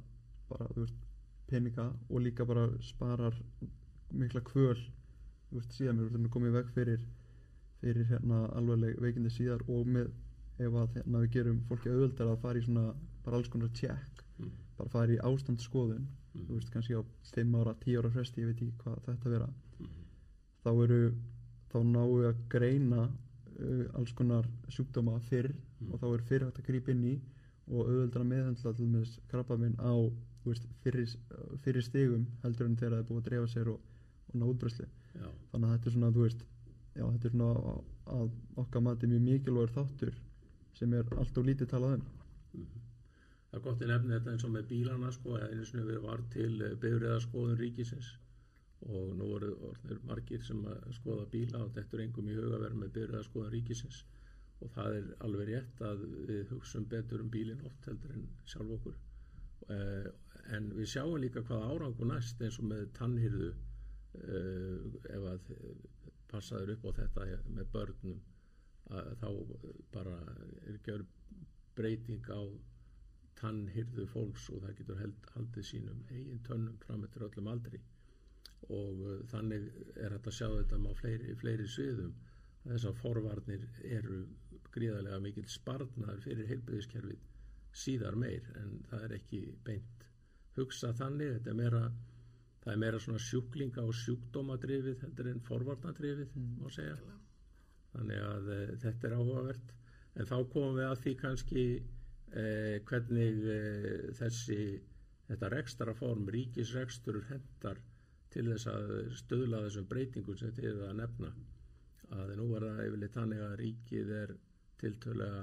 bara 0.48 0.68
þú 0.74 0.84
veist 0.84 1.02
peninga 1.50 1.88
og 2.08 2.22
líka 2.22 2.46
bara 2.48 2.68
sparar 2.84 3.36
mikla 4.12 4.44
kvöl 4.46 4.78
þú 4.78 5.58
veist 5.58 5.74
síðan 5.76 6.00
þú 6.00 6.08
veist 6.12 6.32
komið 6.36 6.56
veg 6.60 6.72
fyrir 6.76 7.04
fyrir 7.82 8.08
hérna 8.12 8.44
alvegleg 8.58 9.02
veikindi 9.02 9.34
síðar 9.34 9.66
og 9.66 9.90
með 9.96 10.08
ef 10.58 10.80
að 10.84 10.96
hérna 10.96 11.24
við 11.24 11.34
gerum 11.36 11.60
fólki 11.68 11.92
auðvöldar 11.92 12.32
að 12.32 12.40
fara 12.46 12.62
í 12.62 12.64
svona 12.66 12.86
bara 13.24 13.36
alls 13.38 13.52
konar 13.52 13.70
Mhm. 13.74 14.27
Bara 14.78 14.92
fara 14.94 15.12
í 15.14 15.18
ástandsskoðun 15.30 16.06
Mhm. 16.34 16.44
þú 16.46 16.54
veist 16.58 16.70
kannski 16.70 16.94
á 16.94 17.02
5 17.34 17.54
ára, 17.60 17.74
10 17.80 17.98
ára 17.98 18.10
fresti 18.10 18.42
ég 18.42 18.46
veit 18.50 18.56
ekki 18.60 18.72
hvað 18.82 19.00
þetta 19.06 19.30
vera 19.30 19.48
Mhm. 19.80 20.04
þá 20.64 20.70
eru 20.84 21.14
þá 21.72 21.78
náum 21.84 22.12
við 22.18 22.28
að 22.32 22.44
greina 22.48 23.02
uh, 23.58 23.86
alls 23.98 24.12
konar 24.12 24.44
sjúkdóma 24.68 25.18
fyrr 25.28 25.52
Mhm. 25.80 25.92
og 25.92 26.00
þá 26.00 26.06
er 26.14 26.22
fyrr 26.28 26.44
hægt 26.46 26.58
að 26.60 26.66
grípa 26.68 26.90
inn 26.90 27.04
í 27.04 27.20
og 27.68 27.86
auðveldar 27.88 28.22
að 28.22 28.30
meðhendla 28.32 28.76
til 28.76 28.86
með 28.86 29.18
krabba 29.28 29.56
minn 29.58 29.76
á 29.78 29.94
veist, 30.46 30.64
fyrri, 30.82 31.04
fyrri 31.64 31.82
stigum 31.82 32.26
heldur 32.42 32.66
en 32.66 32.76
þegar 32.76 32.92
það 32.92 32.98
er 33.02 33.08
búið 33.08 33.18
að 33.20 33.28
dreifa 33.28 33.48
sér 33.52 33.68
og, 33.68 33.80
og 34.28 34.34
ná 34.40 34.44
útbreyslu 34.48 34.86
já, 35.14 35.28
þannig 35.52 35.68
að 35.68 35.74
þetta 35.74 35.86
er 35.90 35.92
svona, 35.92 36.12
þú 36.14 36.22
veist 36.24 36.44
já, 36.96 37.04
þetta 37.12 37.26
er 37.28 37.34
svona 37.34 37.50
að, 38.06 38.30
okkar 38.62 38.82
mati 38.86 39.06
mjög 39.10 39.22
mikilvægur 39.26 39.74
þáttur 39.76 40.14
sem 40.78 40.94
er 40.94 41.04
alltaf 41.18 41.44
lítið 41.44 41.68
talað 41.74 41.98
um 41.98 42.04
mhm. 42.54 42.66
Það 43.58 43.66
er 43.66 43.72
gott 43.72 43.82
að 43.82 43.90
nefna 43.92 44.14
þetta 44.14 44.32
eins 44.32 44.44
og 44.46 44.50
með 44.54 44.66
bílana 44.70 45.10
sko, 45.14 45.36
einu 45.42 45.64
sinni 45.66 45.84
við 45.88 46.00
var 46.04 46.20
til 46.34 46.52
bifriðaskoðun 46.82 47.58
ríkisins. 47.58 48.10
Og 48.86 49.10
nú 49.18 49.26
voru 49.32 49.50
orðnir 49.66 49.98
margir 50.06 50.44
sem 50.46 50.60
að 50.70 50.92
skoða 50.94 51.26
bíla 51.32 51.64
og 51.64 51.72
þetta 51.74 51.96
er 51.96 52.04
engum 52.04 52.28
í 52.30 52.36
huga 52.36 52.60
vera 52.62 52.78
með 52.78 52.92
bifriðaskoðun 52.98 53.52
ríkisins. 53.56 54.04
Og 54.62 54.70
það 54.74 54.98
er 55.00 55.10
alveg 55.26 55.50
rétt 55.50 55.82
að 55.88 56.06
við 56.28 56.54
hugsum 56.54 56.86
betur 56.92 57.24
um 57.24 57.32
bílinn 57.34 57.66
oft 57.66 57.90
heldur 57.90 58.14
en 58.14 58.24
sjálf 58.46 58.74
okkur. 58.78 58.96
Uh, 59.68 60.08
en 60.54 60.70
við 60.78 60.90
sjáum 60.94 61.18
líka 61.20 61.42
hvað 61.44 61.66
árangur 61.72 62.08
næst 62.12 62.40
eins 62.42 62.58
og 62.62 62.70
með 62.70 62.86
tannhyrðu 62.96 63.50
uh, 63.50 64.88
ef 65.18 65.28
að 65.34 65.52
passaður 66.30 66.76
upp 66.76 66.88
á 66.88 66.90
þetta 67.02 67.28
með 67.50 67.70
börnum 67.74 68.22
að 68.88 69.14
þá 69.20 69.28
bara 69.92 70.16
er 70.70 70.78
gjör 70.86 71.04
breyting 71.76 72.24
á 72.32 72.40
tannhyrðu 73.38 74.06
fólks 74.12 74.48
og 74.54 74.64
það 74.64 74.74
getur 74.80 75.00
held, 75.02 75.30
haldið 75.34 75.68
sínum 75.70 76.02
eigin 76.10 76.42
tönnum 76.48 76.76
fram 76.84 77.04
eftir 77.06 77.26
öllum 77.28 77.52
aldri. 77.52 77.80
Og 78.68 79.04
uh, 79.06 79.20
þannig 79.32 79.68
er 79.96 80.16
þetta 80.16 80.32
að 80.32 80.38
sjá 80.40 80.48
þetta 80.56 80.82
á 80.82 80.92
fleiri, 81.00 81.38
fleiri 81.42 81.68
sviðum. 81.70 82.14
Þessar 82.68 82.98
forvarnir 82.98 83.64
eru 83.86 84.22
gríðarlega 84.74 85.22
mikil 85.24 85.46
sparnar 85.48 86.18
fyrir 86.24 86.50
heilbyrðiskerfið 86.50 87.24
síðar 87.78 88.16
meir 88.18 88.44
en 88.58 88.78
það 88.90 89.04
er 89.06 89.14
ekki 89.18 89.40
beint 89.64 90.06
hugsa 90.58 90.90
þannig, 90.96 91.36
þetta 91.38 91.52
er 91.52 91.58
meira 91.58 91.82
það 92.64 92.72
er 92.72 92.80
meira 92.82 93.00
svona 93.02 93.22
sjúklinga 93.22 93.84
og 93.86 93.96
sjúkdómadrifið 93.96 95.04
heldur 95.04 95.30
en 95.30 95.44
forvarnadrifið 95.46 96.34
mm. 96.36 96.48
má 96.62 96.72
segja. 96.74 96.96
þannig 97.94 98.24
að 98.28 98.48
e, 98.52 98.58
þetta 98.82 99.08
er 99.08 99.14
áhugavert. 99.16 99.70
En 100.18 100.28
þá 100.28 100.36
komum 100.52 100.74
við 100.76 100.88
að 100.88 100.98
því 101.04 101.12
kannski 101.22 101.62
e, 102.32 102.80
hvernig 102.88 103.44
e, 103.44 103.58
þessi 104.18 104.58
þetta 105.28 105.52
rekstraform 105.52 106.28
ríkisrekstur 106.32 107.20
hendar 107.28 107.80
til 108.32 108.46
þess 108.50 108.68
að 108.72 108.92
stöðla 109.18 109.62
þessum 109.66 109.88
breytingum 109.90 110.36
sem 110.40 110.52
þið 110.56 110.82
að 110.88 110.98
nefna. 111.02 111.32
Að 112.16 112.34
nú 112.40 112.48
er 112.56 112.66
það 112.68 112.84
yfirleitt 112.86 113.16
þannig 113.16 113.42
að 113.44 113.56
ríkið 113.60 114.12
er 114.22 114.34
tiltölega 114.80 115.42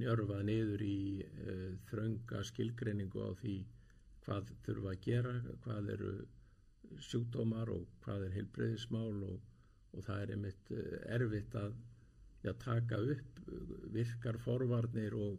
njörfað 0.00 0.42
niður 0.48 0.84
í 0.84 0.98
uh, 1.22 1.72
þrönga 1.88 2.42
skilgreiningu 2.50 3.24
á 3.24 3.30
því 3.40 3.56
hvað 4.24 4.52
þurfa 4.66 4.92
að 4.92 5.02
gera, 5.04 5.34
hvað 5.64 5.90
eru 5.94 6.12
sjúkdómar 7.08 7.70
og 7.72 7.86
hvað 8.04 8.26
er 8.26 8.36
heilbreyðismál 8.38 9.22
og, 9.28 9.40
og 9.94 10.06
það 10.06 10.22
er 10.24 10.34
einmitt 10.34 10.72
uh, 10.74 10.96
erfitt 11.16 11.56
að 11.60 11.76
ja, 12.44 12.52
taka 12.60 13.00
upp 13.14 13.40
virkar 13.94 14.40
forvarnir 14.42 15.16
og, 15.16 15.38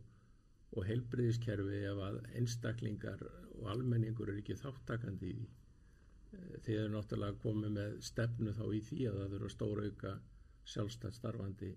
og 0.75 0.87
heilbreyðiskerfi 0.89 1.81
ef 1.91 2.01
að 2.09 2.21
einstaklingar 2.39 3.23
og 3.55 3.69
almenningur 3.71 4.31
eru 4.31 4.43
ekki 4.43 4.57
þáttakandi 4.59 5.31
í 5.31 5.35
því. 5.39 5.49
Uh, 6.35 6.53
þið 6.65 6.79
eru 6.81 6.93
náttúrulega 6.95 7.41
komið 7.43 7.75
með 7.79 7.97
stefnu 8.11 8.55
þá 8.57 8.65
í 8.67 8.81
því 8.89 9.01
að 9.09 9.19
það 9.21 9.35
þurfa 9.35 9.53
stóra 9.55 9.89
auka 9.89 10.15
sjálfstætt 10.65 11.19
starfandi 11.19 11.75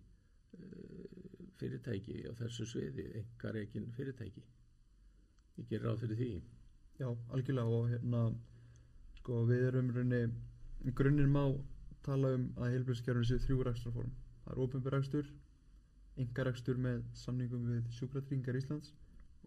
fyrirtæki 1.58 2.22
á 2.30 2.32
þessu 2.38 2.66
sviði, 2.68 3.08
engar 3.20 3.58
eginn 3.60 3.90
fyrirtæki. 3.96 4.44
Ég 5.58 5.66
ger 5.70 5.84
ráð 5.84 6.04
fyrir 6.04 6.20
því. 6.20 6.30
Já, 6.98 7.08
algjörlega 7.34 7.78
og 7.78 7.90
hérna 7.92 8.22
sko 9.18 9.42
við 9.48 9.66
erum 9.70 9.90
raunni, 9.94 10.22
grunnir 11.00 11.28
má 11.30 11.42
tala 12.06 12.32
um 12.36 12.46
að 12.56 12.76
heilbjörnskerfinu 12.76 13.28
séu 13.28 13.42
þrjú 13.44 13.66
rækstraform. 13.66 14.14
Það 14.44 14.54
er 14.54 14.62
ofinbjörgstur, 14.64 15.30
engarækstur 16.24 16.80
með 16.86 17.04
samningum 17.22 17.68
við 17.72 17.92
sjúkratringar 17.98 18.58
Íslands 18.58 18.92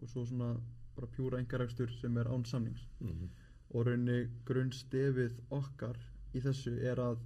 og 0.01 0.10
svo 0.10 0.25
svona 0.25 0.54
bara 0.96 1.12
pjúra 1.16 1.40
engarækstur 1.40 1.92
sem 2.00 2.18
er 2.18 2.28
án 2.28 2.46
samnings. 2.46 2.88
Mm 3.00 3.10
-hmm. 3.10 3.30
Og 3.70 3.86
raunni 3.88 4.30
grunnstefið 4.46 5.34
okkar 5.50 5.98
í 6.34 6.40
þessu 6.40 6.74
er 6.92 7.00
að 7.00 7.18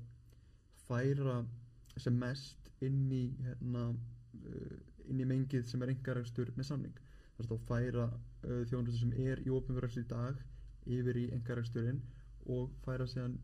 færa 0.87 1.45
sem 1.97 2.13
mest 2.13 2.69
inn 2.81 3.11
í 3.11 3.23
hérna 3.45 3.95
Uh, 4.45 4.77
inn 5.09 5.21
í 5.21 5.25
mengið 5.29 5.67
sem 5.69 5.83
er 5.85 5.91
engarægstur 5.93 6.49
með 6.57 6.67
samning 6.69 6.97
þess 7.37 7.51
að 7.53 7.65
færa 7.69 8.05
uh, 8.09 8.61
þjónustu 8.69 8.99
sem 8.99 9.13
er 9.21 9.41
í 9.45 9.51
ofinverðarslu 9.53 10.01
í 10.03 10.09
dag 10.09 10.39
yfir 10.97 11.19
í 11.21 11.25
engarægsturinn 11.35 12.01
og 12.55 12.73
færa 12.85 13.05
séðan 13.09 13.35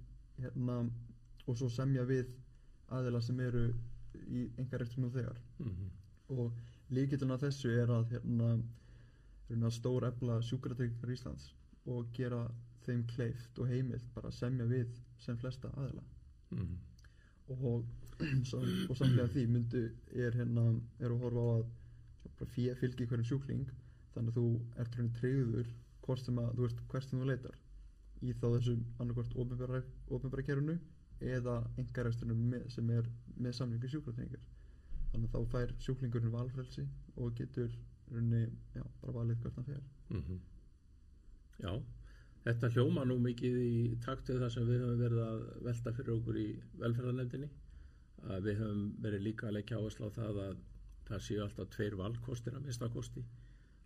hérna 0.41 0.77
og 1.45 1.57
svo 1.59 1.69
semja 1.73 2.05
við 2.09 2.33
aðila 2.97 3.21
sem 3.25 3.39
eru 3.45 3.63
í 4.27 4.43
engarægstur 4.61 5.03
nú 5.03 5.09
þegar 5.15 5.39
mm 5.59 5.71
-hmm. 5.71 5.89
og 6.37 6.53
líkitun 6.89 7.31
af 7.31 7.41
þessu 7.41 7.69
er 7.83 7.89
að 7.97 8.11
hérna 8.11 9.71
stór 9.71 10.07
efla 10.07 10.41
sjúkratryggar 10.41 11.11
Íslands 11.15 11.53
og 11.85 12.11
gera 12.13 12.41
þeim 12.85 13.03
kleift 13.13 13.59
og 13.59 13.67
heimilt 13.67 14.13
bara 14.15 14.31
semja 14.31 14.65
við 14.65 14.99
sem 15.17 15.37
flesta 15.37 15.71
aðila 15.77 16.03
mm 16.51 16.59
-hmm. 16.59 16.77
og 17.47 17.85
og 18.89 18.97
samlega 18.97 19.27
því 19.27 19.47
myndu 19.47 19.83
er 20.25 20.31
hérna 20.39 20.65
er 20.99 21.11
að 21.11 21.21
horfa 21.23 21.41
á 21.41 21.47
að 22.41 22.77
fylgi 22.81 23.05
hverjum 23.05 23.25
sjúkling 23.25 23.71
þannig 24.13 24.31
að 24.31 24.37
þú 24.37 24.45
ert 24.83 24.95
hérna 24.95 25.19
treyður 25.19 25.67
hvort 26.05 26.25
sem 26.25 26.37
að 26.37 26.55
þú 26.55 26.61
veist 26.61 26.81
hvert 26.93 27.09
sem 27.09 27.19
þú 27.19 27.25
leitar 27.25 27.57
í 28.21 28.33
þá 28.33 28.47
þessum 28.55 28.81
annarkvært 28.99 29.37
ofinbæra 30.15 30.43
kerunu 30.49 30.77
eða 31.21 31.61
engaræstunum 31.81 32.55
sem 32.73 32.89
er 32.89 33.07
með 33.37 33.57
samlingu 33.57 33.89
sjúkratningar 33.91 34.41
þannig 35.11 35.27
að 35.27 35.33
þá 35.33 35.51
fær 35.53 35.73
sjúklingurinn 35.85 36.33
valfrelsi 36.33 36.85
og 37.17 37.33
getur 37.37 37.71
runni, 38.11 38.45
já, 38.75 38.83
bara 39.01 39.17
valið 39.19 39.41
hvert 39.43 39.57
hann 39.59 39.67
fer. 39.67 39.83
Mm 40.09 40.23
-hmm. 40.27 40.39
Já, 41.63 41.73
þetta 42.45 42.69
hljóma 42.75 43.05
nú 43.05 43.17
mikið 43.19 43.57
í 43.61 43.97
taktið 44.05 44.39
þar 44.39 44.51
sem 44.51 44.67
við 44.67 44.81
höfum 44.81 45.03
verið 45.03 45.21
að 45.25 45.63
velta 45.67 45.93
fyrir 45.93 46.13
okkur 46.15 46.37
í 46.37 46.49
velferðarnefndinni. 46.83 47.49
Að 48.23 48.43
við 48.47 48.59
höfum 48.61 48.83
verið 49.01 49.21
líka 49.21 49.47
að 49.47 49.53
leggja 49.53 49.77
áherslu 49.77 50.07
á 50.07 50.11
það 50.19 50.41
að 50.47 50.57
það 51.07 51.21
séu 51.27 51.41
alltaf 51.43 51.69
tveir 51.69 51.95
valkostir 51.95 52.55
að 52.55 52.65
mistakosti 52.65 53.23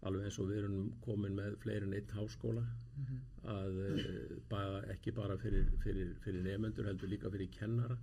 alveg 0.08 0.28
eins 0.28 0.40
og 0.42 0.50
við 0.50 0.60
erum 0.62 0.90
komin 1.06 1.38
með 1.38 1.56
fleirin 1.64 1.96
eitt 1.98 2.12
háskóla 2.18 2.64
mm 2.66 3.06
-hmm. 3.06 3.22
að 3.54 3.80
eh, 3.86 4.36
bara, 4.50 4.82
ekki 4.94 5.12
bara 5.12 5.38
fyrir, 5.38 5.72
fyrir, 5.84 6.14
fyrir 6.26 6.44
nefnendur 6.44 6.90
heldur 6.90 7.10
líka 7.10 7.32
fyrir 7.32 7.52
kennara 7.60 7.98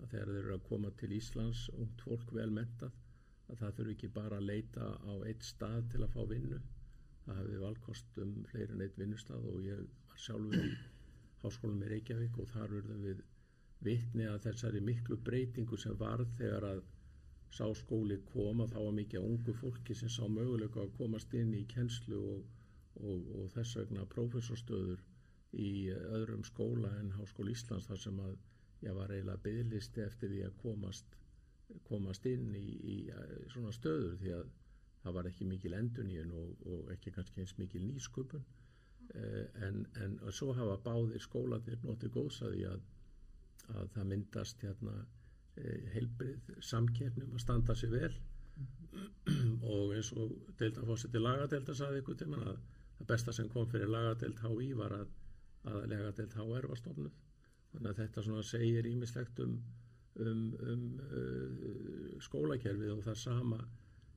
að 0.00 0.08
þegar 0.12 0.32
þeir 0.32 0.40
eru 0.44 0.54
að 0.54 0.68
koma 0.70 0.90
til 1.00 1.12
Íslands 1.12 1.68
ungt 1.74 2.00
fólk 2.08 2.32
vel 2.38 2.50
mentað 2.50 2.92
að 3.48 3.60
það 3.60 3.76
þurfi 3.76 3.94
ekki 3.96 4.08
bara 4.08 4.40
að 4.40 4.48
leita 4.50 4.88
á 5.10 5.12
eitt 5.28 5.44
stað 5.44 5.86
til 5.92 6.02
að 6.02 6.14
fá 6.16 6.22
vinnu 6.32 6.60
það 7.26 7.38
hefði 7.40 7.62
valkost 7.62 8.18
um 8.24 8.34
fleirin 8.50 8.84
eitt 8.84 8.98
vinnustad 8.98 9.48
og 9.52 9.62
ég 9.66 9.80
var 10.08 10.20
sjálfur 10.26 10.66
í 10.66 10.74
háskólanum 11.44 11.86
í 11.86 11.90
Reykjavík 11.92 12.38
og 12.42 12.52
þar 12.52 12.74
verðum 12.78 13.02
við 13.06 13.24
vitni 13.86 14.26
að 14.26 14.42
þessari 14.48 14.80
miklu 14.80 15.18
breytingu 15.28 15.78
sem 15.78 15.96
varð 16.00 16.30
þegar 16.40 16.68
að 16.72 16.84
sá 17.54 17.66
skóli 17.74 18.18
koma 18.32 18.66
þá 18.70 18.78
var 18.78 18.94
mikið 18.98 19.20
að 19.20 19.28
ungu 19.30 19.54
fólki 19.60 19.94
sem 19.94 20.10
sá 20.12 20.24
möguleika 20.28 20.82
að 20.82 20.94
komast 20.98 21.34
inn 21.34 21.52
í 21.54 21.64
kennslu 21.70 22.18
og, 22.32 22.48
og, 23.00 23.28
og 23.38 23.52
þess 23.54 23.78
vegna 23.80 24.06
prófessorstöður 24.14 25.04
í 25.56 25.70
öðrum 25.90 26.44
skóla 26.44 26.90
en 27.00 27.12
Háskóli 27.16 27.54
Íslands 27.54 27.88
þar 27.88 28.02
sem 28.02 28.18
að 28.20 28.34
ég 28.84 28.96
var 28.98 29.12
eiginlega 29.14 29.44
bygglisti 29.46 30.04
eftir 30.04 30.32
því 30.32 30.42
að 30.48 30.58
komast, 30.62 31.16
komast 31.88 32.26
inn 32.28 32.50
í, 32.58 32.66
í 32.94 32.96
svona 33.54 33.72
stöður 33.72 34.18
því 34.20 34.34
að 34.40 34.50
það 35.04 35.16
var 35.16 35.30
ekki 35.30 35.46
mikil 35.48 35.78
enduníun 35.78 36.34
og, 36.34 36.66
og 36.66 36.92
ekki 36.92 37.14
kannski 37.14 37.40
eins 37.40 37.54
mikil 37.60 37.84
nýsköpun. 37.86 38.44
Eh, 39.14 39.44
en, 39.62 39.84
en 40.02 40.18
svo 40.34 40.50
hafa 40.56 40.76
báðir 40.82 41.22
skólanir 41.22 41.78
notið 41.86 42.16
góðsaði 42.18 42.66
að 42.72 42.84
að 43.74 43.88
það 43.94 44.08
myndast 44.12 44.62
hérna, 44.64 44.94
e, 45.56 45.76
heilbrið 45.94 46.50
samkeppnum 46.70 47.36
að 47.36 47.44
standa 47.44 47.76
sér 47.78 47.94
vel. 47.94 48.14
Mm. 49.26 49.58
og 49.68 49.92
eins 49.96 50.12
og 50.16 50.32
deildafósiti 50.60 51.20
lagadelda 51.20 51.74
saði 51.76 52.00
ykkur 52.00 52.16
til 52.20 52.28
mann 52.32 52.46
að 52.46 52.60
það 52.98 53.08
besta 53.10 53.34
sem 53.36 53.48
kom 53.52 53.66
fyrir 53.68 53.90
lagadeld 53.92 54.38
HÍ 54.40 54.68
var 54.78 54.94
að, 54.96 55.10
að 55.68 55.88
lagadeld 55.92 56.36
HR 56.38 56.68
var 56.70 56.80
stofnuð. 56.80 57.18
Þannig 57.72 57.90
að 57.90 58.00
þetta 58.00 58.24
svona 58.24 58.44
segir 58.46 58.88
ímislegt 58.88 59.42
um, 59.44 59.56
um, 60.24 60.44
um 60.72 60.86
uh, 61.04 62.14
skólakerfið 62.24 62.94
og 62.94 63.02
það 63.04 63.18
sama 63.24 63.60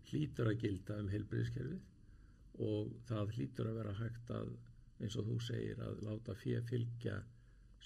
hlýtur 0.10 0.52
að 0.52 0.62
gilda 0.64 1.00
um 1.02 1.10
heilbriðskerfið 1.12 2.64
og 2.70 2.94
það 3.10 3.36
hlýtur 3.36 3.72
að 3.72 3.82
vera 3.82 3.98
hægt 4.00 4.32
að 4.36 4.54
eins 5.00 5.18
og 5.20 5.28
þú 5.28 5.36
segir 5.44 5.84
að 5.84 6.02
láta 6.06 6.36
fyrir 6.40 6.64
fylgja 6.70 7.20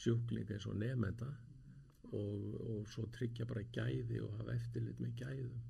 sjúkling 0.04 0.50
eins 0.54 0.66
og 0.70 0.78
nefnda 0.82 1.30
og, 2.20 2.60
og 2.74 2.92
svo 2.92 3.08
tryggja 3.16 3.48
bara 3.50 3.66
gæði 3.76 4.22
og 4.24 4.36
hafa 4.40 4.58
eftirlit 4.58 5.02
með 5.04 5.16
gæðum. 5.22 5.64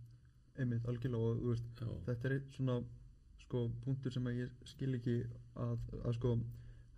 Einmitt, 0.59 0.85
algjörlega 0.89 1.31
og 1.31 1.45
veist, 1.47 1.85
þetta 2.07 2.29
er 2.29 2.43
svona 2.53 2.77
sko, 3.41 3.67
punktur 3.85 4.13
sem 4.13 4.27
ég 4.35 4.51
skil 4.69 4.93
ekki 4.99 5.17
að, 5.61 5.79
að 6.03 6.19
sko, 6.19 6.35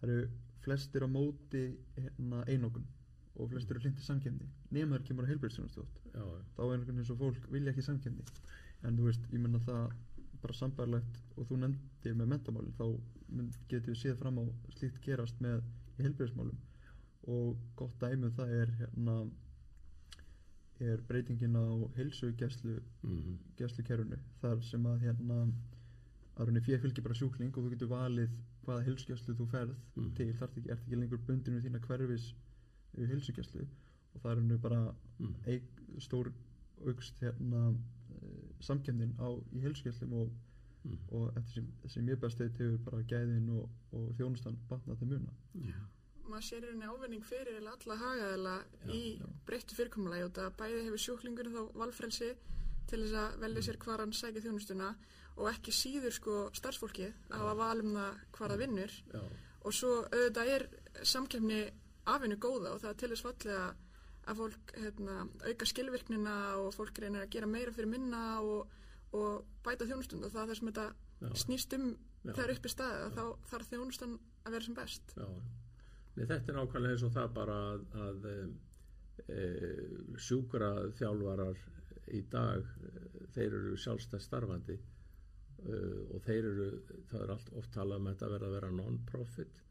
það 0.01 0.11
eru 0.15 0.27
flestir 0.65 1.05
á 1.05 1.09
móti 1.11 1.63
hérna, 1.97 2.43
einokun 2.49 2.85
og 3.35 3.49
flestir 3.51 3.75
eru 3.75 3.85
hlindi 3.85 4.03
samkemni 4.03 4.47
nema 4.75 4.97
þeir 4.97 5.07
kemur 5.09 5.27
já, 5.29 5.65
já, 6.15 6.25
þá 6.55 6.61
er 6.63 6.75
einhvern 6.75 6.95
veginn 6.95 7.07
svo 7.09 7.17
fólk 7.19 7.49
vilja 7.51 7.73
ekki 7.73 7.83
samkemni 7.85 8.23
en 8.87 8.97
þú 8.97 9.09
veist, 9.09 9.25
ég 9.33 9.41
menna 9.43 9.59
það 9.65 9.89
bara 10.43 10.57
sambærlegt 10.59 11.19
og 11.35 11.49
þú 11.49 11.59
nefndir 11.63 12.15
með 12.15 12.31
mentamálin 12.33 12.77
þá 12.79 12.85
getum 13.71 13.91
við 13.91 13.99
séð 14.01 14.17
fram 14.21 14.39
á 14.39 14.43
slíkt 14.77 15.01
gerast 15.03 15.41
með 15.43 15.63
í 15.97 16.05
heilbreyðismálum 16.05 16.57
og 17.32 17.58
gott 17.75 17.96
dæmið 18.01 18.36
það 18.38 18.55
er 18.62 18.72
hérna 18.79 19.15
er 20.79 21.01
breytingin 21.08 21.55
á 21.55 21.65
heilsugæslu 21.96 22.79
mhm, 23.01 23.38
gæslukerfinu. 23.58 24.17
Þar 24.41 24.62
sem 24.62 24.86
að 24.86 25.00
hérna 25.05 25.38
að 26.36 26.41
rauninni 26.41 26.63
fyrir 26.65 26.82
fylgir 26.84 27.05
bara 27.05 27.15
sjúkling 27.15 27.55
og 27.55 27.63
þú 27.63 27.72
getur 27.74 27.91
valið 27.94 28.34
hvaða 28.65 28.86
heilsugæslu 28.88 29.36
þú 29.39 29.48
ferð 29.53 29.75
Mm. 29.96 30.15
til. 30.15 30.34
Þar 30.34 30.50
ekki, 30.50 30.70
ert 30.70 30.82
ekki 30.84 31.00
lengur 31.00 31.22
bundinu 31.27 31.62
þína 31.62 31.79
hverfis 31.79 32.34
uh, 32.98 33.05
heilsugæslu. 33.08 33.67
Og 34.13 34.22
það 34.22 34.32
er 34.32 34.36
rauninni 34.36 34.58
bara 34.58 34.82
mhm, 35.20 35.36
eig, 35.48 35.63
stór 36.00 36.32
aukst 36.86 37.20
hérna 37.24 37.70
uh, 37.70 38.50
samkemnin 38.60 39.15
á 39.20 39.32
í 39.55 39.63
heilsugæslum 39.63 40.13
og, 40.13 40.32
mhm. 40.84 40.98
og 41.08 41.38
eftir 41.38 41.53
sem, 41.62 41.74
sem 41.88 42.10
ég 42.10 42.20
best 42.20 42.39
hefur 42.39 42.77
bara 42.77 43.03
gæðin 43.03 43.50
og, 43.50 43.70
og 43.91 44.12
þjónustan 44.20 44.60
batnað 44.70 45.00
til 45.00 45.08
muna. 45.08 45.32
Já, 45.55 45.79
maður 46.32 46.48
sér 46.48 46.65
í 46.65 46.70
rauninni 46.70 46.89
ávinning 46.89 47.25
fyrir 47.25 47.55
eiginlega 47.55 47.77
alla 47.77 47.98
hagaðila 48.01 48.55
Já, 48.65 48.91
í 48.96 49.01
breyttu 49.48 49.77
fyrirkomulagi 49.77 50.25
og 50.27 50.34
það 50.38 50.58
bæði 50.62 50.84
hefur 50.88 51.03
sjúklingur 51.05 51.51
þá 51.53 51.62
valfrelsi 51.82 52.32
til 52.89 53.01
þess 53.01 53.17
að 53.22 53.38
velja 53.44 53.63
sér 53.65 53.79
hvar 53.82 54.03
hann 54.03 54.13
sækja 54.15 54.44
þjónustuna 54.46 54.91
og 55.36 55.50
ekki 55.51 55.74
síður 55.75 56.15
sko 56.15 56.36
starfsfólkið 56.55 57.15
að 57.29 57.41
hafa 57.41 57.55
val 57.60 57.82
um 57.84 57.96
það 57.98 58.20
hvar 58.38 58.53
það 58.53 58.62
vinnur. 58.63 58.94
Já, 59.13 59.24
og 59.65 59.75
svo 59.75 59.91
auðvitað 60.05 60.51
er 60.55 60.67
samkefni 61.03 61.62
afinu 62.15 62.38
góða 62.39 62.75
og 62.75 62.84
það 62.84 62.91
er 62.91 63.00
til 63.01 63.12
þess 63.12 63.25
fallega 63.25 63.65
að 64.25 64.39
fólk 64.41 64.74
hérna, 64.79 65.15
auka 65.46 65.67
skilvirknina 65.70 66.36
og 66.62 66.72
fólk 66.74 67.01
reynir 67.01 67.25
að 67.25 67.34
gera 67.36 67.50
meira 67.50 67.74
fyrir 67.74 67.91
minna 67.91 68.22
og, 68.41 68.72
og 69.13 69.46
bæta 69.65 69.86
þjónustund 69.89 70.25
og 70.25 70.34
það 70.34 70.41
er 70.41 70.50
það 70.51 70.60
sem 70.60 70.72
þetta 70.72 70.88
já, 71.22 71.29
snýst 71.44 71.75
um 71.77 71.88
Já. 72.25 72.34
þegar 72.34 72.55
upp 72.55 72.65
í 72.65 72.72
staðið 72.74 73.03
að 73.05 73.15
þá 73.20 73.50
þarf 73.51 73.70
þjónustan 73.70 74.17
að 74.46 74.55
vera 74.55 74.65
sem 74.65 74.77
best. 74.77 75.13
Já. 75.13 75.27
Nei, 76.15 76.24
þetta 76.25 76.51
er 76.51 76.57
nákvæmlega 76.60 76.95
eins 76.95 77.05
og 77.07 77.13
það 77.15 77.31
bara 77.36 77.55
að, 77.72 77.86
að 78.07 78.27
e, 78.31 79.45
sjúkra 80.27 80.69
þjálfarar 81.00 81.62
í 82.15 82.22
dag, 82.31 82.69
e, 82.88 83.25
þeir 83.36 83.57
eru 83.60 83.75
sjálfstæð 83.84 84.24
starfandi 84.24 84.77
e, 84.79 85.79
og 86.15 86.24
þeir 86.27 86.50
eru, 86.53 86.69
það 87.12 87.25
er 87.25 87.36
allt 87.36 87.53
oft 87.60 87.74
talað 87.75 88.01
um 88.03 88.12
þetta 88.13 88.31
verða 88.36 88.51
að 88.51 88.57
vera 88.60 88.74
non-profit 88.79 89.63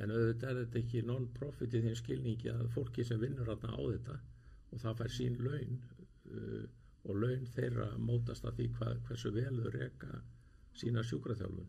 en 0.00 0.12
auðvitað 0.14 0.50
er 0.50 0.60
þetta 0.62 0.80
ekki 0.80 1.02
non-profit 1.08 1.74
í 1.76 1.82
þeim 1.86 1.98
skilningi 2.00 2.52
að 2.52 2.70
fólki 2.76 3.04
sem 3.04 3.20
vinnur 3.20 3.50
þarna 3.50 3.76
á 3.76 3.80
þetta 3.82 4.16
og 4.72 4.80
það 4.80 4.98
fær 5.02 5.12
sín 5.16 5.36
laun 5.44 5.74
uh, 6.32 6.62
og 7.10 7.18
laun 7.18 7.44
þeirra 7.56 7.88
mótast 8.00 8.46
að 8.48 8.60
því 8.60 8.68
hvað, 8.78 9.02
hversu 9.08 9.32
vel 9.34 9.58
þau 9.58 9.72
reka 9.74 10.20
sína 10.80 11.02
sjúkraþjálfun. 11.04 11.68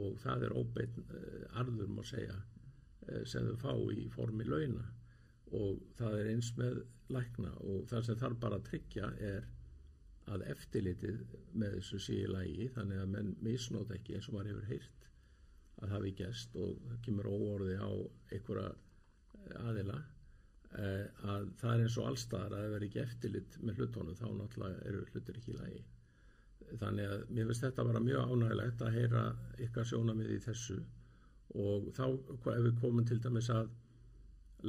Og 0.00 0.16
það 0.22 0.46
er 0.46 0.54
óbeinn 0.56 1.02
uh, 1.02 1.60
arður 1.60 1.90
má 1.92 2.00
segja 2.06 2.38
sem 3.28 3.46
þau 3.48 3.56
fá 3.64 3.72
í 3.94 4.08
formi 4.14 4.46
launa. 4.48 4.86
Og 5.56 5.80
það 5.98 6.18
er 6.20 6.30
eins 6.34 6.52
með 6.58 6.82
lækna. 7.10 7.52
Og 7.66 7.88
það 7.90 8.06
sem 8.06 8.20
þarf 8.20 8.40
bara 8.44 8.60
að 8.60 8.68
tryggja 8.70 9.10
er 9.30 9.48
að 10.30 10.46
eftirlitið 10.52 11.22
með 11.58 11.76
þessu 11.78 12.00
sé 12.04 12.16
í 12.22 12.30
lægi 12.30 12.68
þannig 12.76 13.02
að 13.02 13.12
menn 13.14 13.30
misnóta 13.42 13.96
ekki 13.96 14.16
eins 14.16 14.28
og 14.30 14.36
maður 14.36 14.52
hefur 14.52 14.68
heyrt 14.70 15.06
að 15.80 15.94
hafi 15.94 16.12
gæst 16.20 16.56
og 16.60 16.74
það 16.86 16.98
kemur 17.06 17.28
óorði 17.30 17.76
á 17.80 17.90
einhverja 18.36 18.66
eh, 18.70 19.68
aðila. 19.70 20.00
Eh, 20.70 21.06
að 21.26 21.48
það 21.58 21.72
er 21.72 21.84
eins 21.86 21.96
og 21.98 22.10
allstaðar 22.10 22.54
að 22.54 22.64
það 22.64 22.74
verði 22.76 22.90
ekki 22.90 23.02
eftirlit 23.02 23.58
með 23.64 23.80
hlutónu 23.80 24.14
þá 24.20 24.26
náttúrulega 24.28 24.84
eru 24.90 25.02
hlutir 25.08 25.40
ekki 25.40 25.54
í 25.54 25.58
lagi. 25.58 25.82
Þannig 26.70 27.10
að 27.10 27.22
mér 27.34 27.48
finnst 27.48 27.64
þetta 27.66 27.86
bara 27.88 28.04
mjög 28.04 28.30
ánægilegt 28.30 28.84
að 28.86 28.96
heyra 28.98 29.24
ykkar 29.66 29.88
sjónamið 29.90 30.34
í 30.36 30.42
þessu 30.44 30.76
og 31.58 31.88
þá 31.96 32.04
ef 32.54 32.64
við 32.66 32.74
komum 32.80 33.06
til 33.08 33.18
dæmis 33.22 33.50
að 33.50 33.70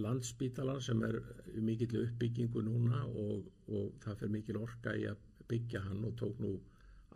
landspítalan 0.02 0.82
sem 0.82 1.02
er 1.04 1.18
mikill 1.62 2.00
uppbyggingu 2.06 2.64
núna 2.64 3.04
og, 3.06 3.48
og 3.68 3.92
það 4.04 4.20
fyrir 4.22 4.36
mikil 4.38 4.62
orka 4.64 4.94
í 4.96 5.06
að 5.12 5.20
byggja 5.52 5.82
hann 5.84 6.06
og 6.08 6.16
tók 6.22 6.40
nú 6.40 6.54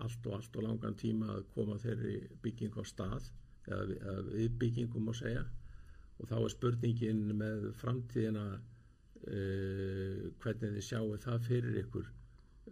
allt 0.03 0.27
og 0.27 0.33
allt 0.37 0.57
og 0.59 0.65
langan 0.65 0.97
tíma 0.99 1.29
að 1.37 1.45
koma 1.55 1.77
þeirri 1.79 2.15
bygging 2.43 2.75
á 2.75 2.83
stað 2.83 3.29
eða, 3.69 4.15
við- 4.27 4.57
byggingum 4.59 5.07
að 5.11 5.19
segja. 5.21 5.45
Og 6.19 6.27
þá 6.29 6.35
er 6.41 6.51
spurningin 6.53 7.21
með 7.39 7.69
framtíðina 7.79 8.43
uh, 8.55 10.19
hvernig 10.43 10.75
þið 10.75 10.85
sjáu 10.89 11.15
það 11.23 11.47
fyrir 11.47 11.79
ykkur. 11.83 12.11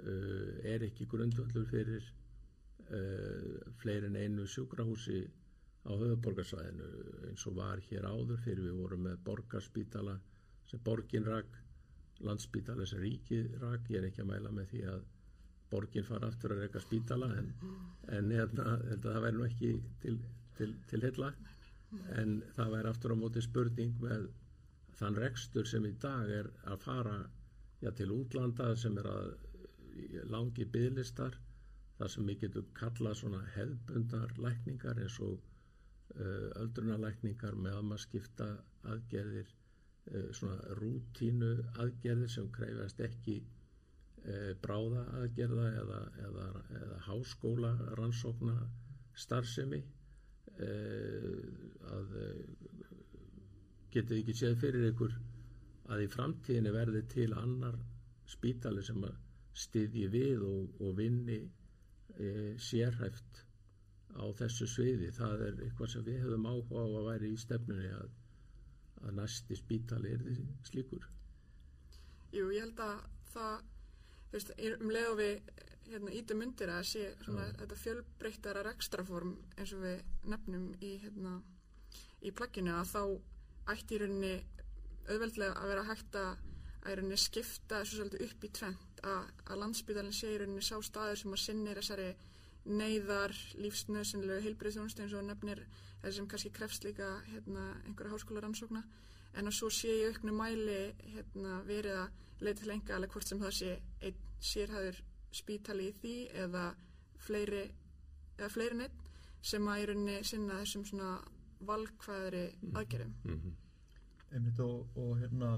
Uh, 0.03 0.51
er 0.67 0.83
ekki 0.87 1.07
grundvöldur 1.11 1.65
fyrir 1.69 2.03
uh, 2.89 3.63
fleiri 3.79 4.09
en 4.11 4.19
einu 4.19 4.47
sjúkrahúsi 4.49 5.23
á 5.83 5.91
höfuborgarsvæðinu 5.91 6.89
eins 7.29 7.47
og 7.49 7.57
var 7.59 7.81
hér 7.89 8.07
áður 8.07 8.39
fyrir 8.45 8.67
við 8.67 8.77
vorum 8.79 9.03
með 9.07 9.17
borgarspítala 9.27 10.15
sem 10.69 10.81
borgin 10.85 11.27
rak 11.27 11.57
landspítala 12.23 12.85
sem 12.87 13.01
ríkið 13.03 13.57
rak. 13.61 13.89
Ég 13.91 13.99
er 13.99 14.07
ekki 14.09 14.23
að 14.23 14.29
mæla 14.31 14.53
með 14.55 14.69
því 14.71 14.83
að 14.93 15.03
borgin 15.73 16.07
fara 16.07 16.29
aftur 16.29 16.53
að 16.53 16.63
reyka 16.63 16.81
spítala 16.83 17.29
en, 17.39 17.51
en 18.17 18.31
hérna, 18.31 18.77
þetta 18.89 19.15
það 19.15 19.25
væri 19.25 19.39
nú 19.39 19.45
ekki 19.47 19.71
til, 20.03 20.17
til, 20.57 20.71
til 20.91 21.01
heilla. 21.07 21.31
En 22.19 22.39
það 22.55 22.75
væri 22.77 22.91
aftur 22.93 23.15
á 23.15 23.17
móti 23.17 23.43
spurning 23.43 23.95
með 24.01 24.27
þann 24.99 25.17
rekstur 25.19 25.69
sem 25.69 25.85
í 25.89 25.93
dag 26.01 26.29
er 26.29 26.51
að 26.69 26.85
fara 26.85 27.17
já, 27.81 27.89
til 27.97 28.11
útlanda 28.13 28.73
sem 28.79 28.97
er 29.01 29.09
að 29.09 29.33
langi 30.31 30.65
byðlistar 30.73 31.35
þar 31.97 32.11
sem 32.13 32.29
við 32.29 32.45
getum 32.45 32.69
kallað 32.77 33.19
svona 33.19 33.41
hefðbundar 33.55 34.31
lækningar 34.41 35.01
eins 35.01 35.19
og 35.21 35.41
uh, 36.15 36.47
öldrunarlækningar 36.61 37.57
með 37.57 37.79
að 37.79 37.87
maður 37.89 38.03
skipta 38.05 38.47
aðgerðir 38.93 39.49
uh, 39.49 40.29
svona 40.35 40.75
rútínu 40.79 41.51
aðgerðir 41.83 42.31
sem 42.35 42.49
krefjast 42.55 43.03
ekki 43.07 43.39
uh, 43.41 44.51
bráða 44.65 45.05
aðgerða 45.21 45.67
eða, 45.81 45.99
eða, 46.27 46.47
eða 46.81 47.01
háskóla 47.09 47.73
rannsókna 47.99 48.57
starfsemi 49.25 49.83
að 50.53 52.11
getið 53.93 54.19
ekki 54.19 54.35
séð 54.37 54.55
fyrir 54.61 54.85
ykkur 54.91 55.15
að 55.93 56.03
í 56.05 56.09
framtíðinni 56.13 56.73
verði 56.73 57.01
til 57.13 57.29
annar 57.37 57.75
spítali 58.29 58.83
sem 58.85 59.01
að 59.05 59.17
styðji 59.63 60.05
við 60.13 60.45
og, 60.47 60.77
og 60.81 60.95
vinni 60.97 61.39
e, 62.17 62.29
sérhæft 62.61 63.43
á 64.17 64.25
þessu 64.39 64.67
sviði. 64.69 65.11
Það 65.15 65.45
er 65.47 65.59
eitthvað 65.65 65.91
sem 65.93 66.05
við 66.07 66.21
hefðum 66.23 66.47
áhuga 66.49 66.85
á 66.85 66.87
að 66.87 67.09
væri 67.09 67.33
í 67.33 67.41
stefnunni 67.41 67.91
að, 67.97 68.15
að 69.03 69.19
næsti 69.19 69.59
spítali 69.59 70.13
er 70.13 70.23
því 70.23 70.37
slíkur. 70.69 71.09
Jú, 72.33 72.47
ég 72.53 72.65
held 72.65 72.81
að 72.81 73.03
það, 73.33 73.67
þú 74.29 74.37
veist, 74.37 74.55
um 74.73 74.93
leið 74.93 75.11
og 75.11 75.19
við 75.19 75.35
hérna, 75.89 76.13
ítum 76.15 76.43
undir 76.45 76.71
að 76.73 76.87
sé 76.89 77.03
svona, 77.23 77.47
Já. 77.49 77.55
þetta 77.61 77.79
fjölbreyttara 77.81 78.63
rekstraform 78.67 79.35
eins 79.57 79.73
og 79.75 79.83
við 79.83 80.01
nefnum 80.31 80.69
í, 80.79 80.95
hérna, 81.03 81.35
í 82.23 82.31
plagginu 82.35 82.73
að 82.77 82.93
þá 82.93 83.73
ætti 83.73 83.97
í 83.97 84.01
rauninni 84.03 84.33
auðveldlega 85.09 85.59
að 85.59 85.71
vera 85.73 85.85
hægt 85.89 86.19
að, 86.19 86.43
að 86.83 86.93
í 86.93 86.97
rauninni 86.99 87.19
skipta 87.19 87.81
þessu 87.81 87.99
svolítið 87.99 88.25
upp 88.27 88.47
í 88.47 88.51
tvent 88.59 89.03
að, 89.03 89.31
að 89.49 89.61
landsbytalinn 89.63 90.15
sé 90.15 90.31
í 90.31 90.39
rauninni 90.41 90.65
sá 90.65 90.75
staður 90.83 91.21
sem 91.21 91.35
að 91.35 91.43
sinnir 91.43 91.81
þessari 91.81 92.09
neyðar, 92.65 93.33
lífsnöðsynlegu 93.59 94.43
heilbreyðþjónustu 94.45 95.03
eins 95.03 95.15
og 95.17 95.25
nefnir 95.27 95.63
þessi 96.01 96.17
sem 96.17 96.27
kannski 96.31 96.51
krefst 96.55 96.85
líka 96.87 97.09
hérna, 97.27 97.65
einhverja 97.87 98.13
háskóla 98.13 98.43
rannsókna 98.43 98.83
en 99.33 99.49
að 99.49 99.57
svo 99.57 99.69
sé 99.73 99.91
í 99.91 100.05
auknu 100.07 100.35
mæli 100.35 100.79
hérna, 101.15 101.59
verið 101.67 101.99
að 102.03 102.45
leita 102.45 102.61
til 102.61 102.73
enga 102.75 102.95
alveg 102.95 103.15
hvort 103.15 103.29
sem 103.29 103.41
það 103.41 103.55
sé 103.57 103.71
einn 104.01 104.21
sérhæður 104.43 104.99
spítali 105.33 105.89
í 105.89 105.95
því 106.01 106.15
eða 106.45 106.65
fleiri 107.25 107.63
eða 108.37 108.51
fleiri 108.53 108.79
neitt 108.79 108.99
sem 109.43 109.67
að 109.67 109.81
í 109.81 109.87
rauninni 109.89 110.17
sinna 110.27 110.59
þessum 110.61 110.85
svona 110.87 111.09
valkvæðri 111.67 112.43
aðgerðum. 112.73 113.13
Mm 113.23 113.39
-hmm. 113.39 113.55
einmitt 114.35 114.59
og, 114.59 114.87
og 114.97 115.17
hérna 115.19 115.51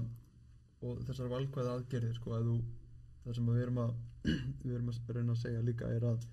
og 0.86 1.02
þessar 1.06 1.30
valkvæða 1.32 1.76
aðgerðir 1.76 2.18
sko 2.18 2.34
að 2.36 2.50
þú 2.50 2.56
það 3.24 3.38
sem 3.38 3.46
við 3.50 3.62
erum 3.62 3.78
að 3.84 3.94
við 4.64 4.74
erum 4.74 4.90
að 4.90 5.14
reyna 5.16 5.32
að 5.32 5.42
segja 5.42 5.62
líka 5.68 5.92
er 5.94 6.04
að 6.12 6.26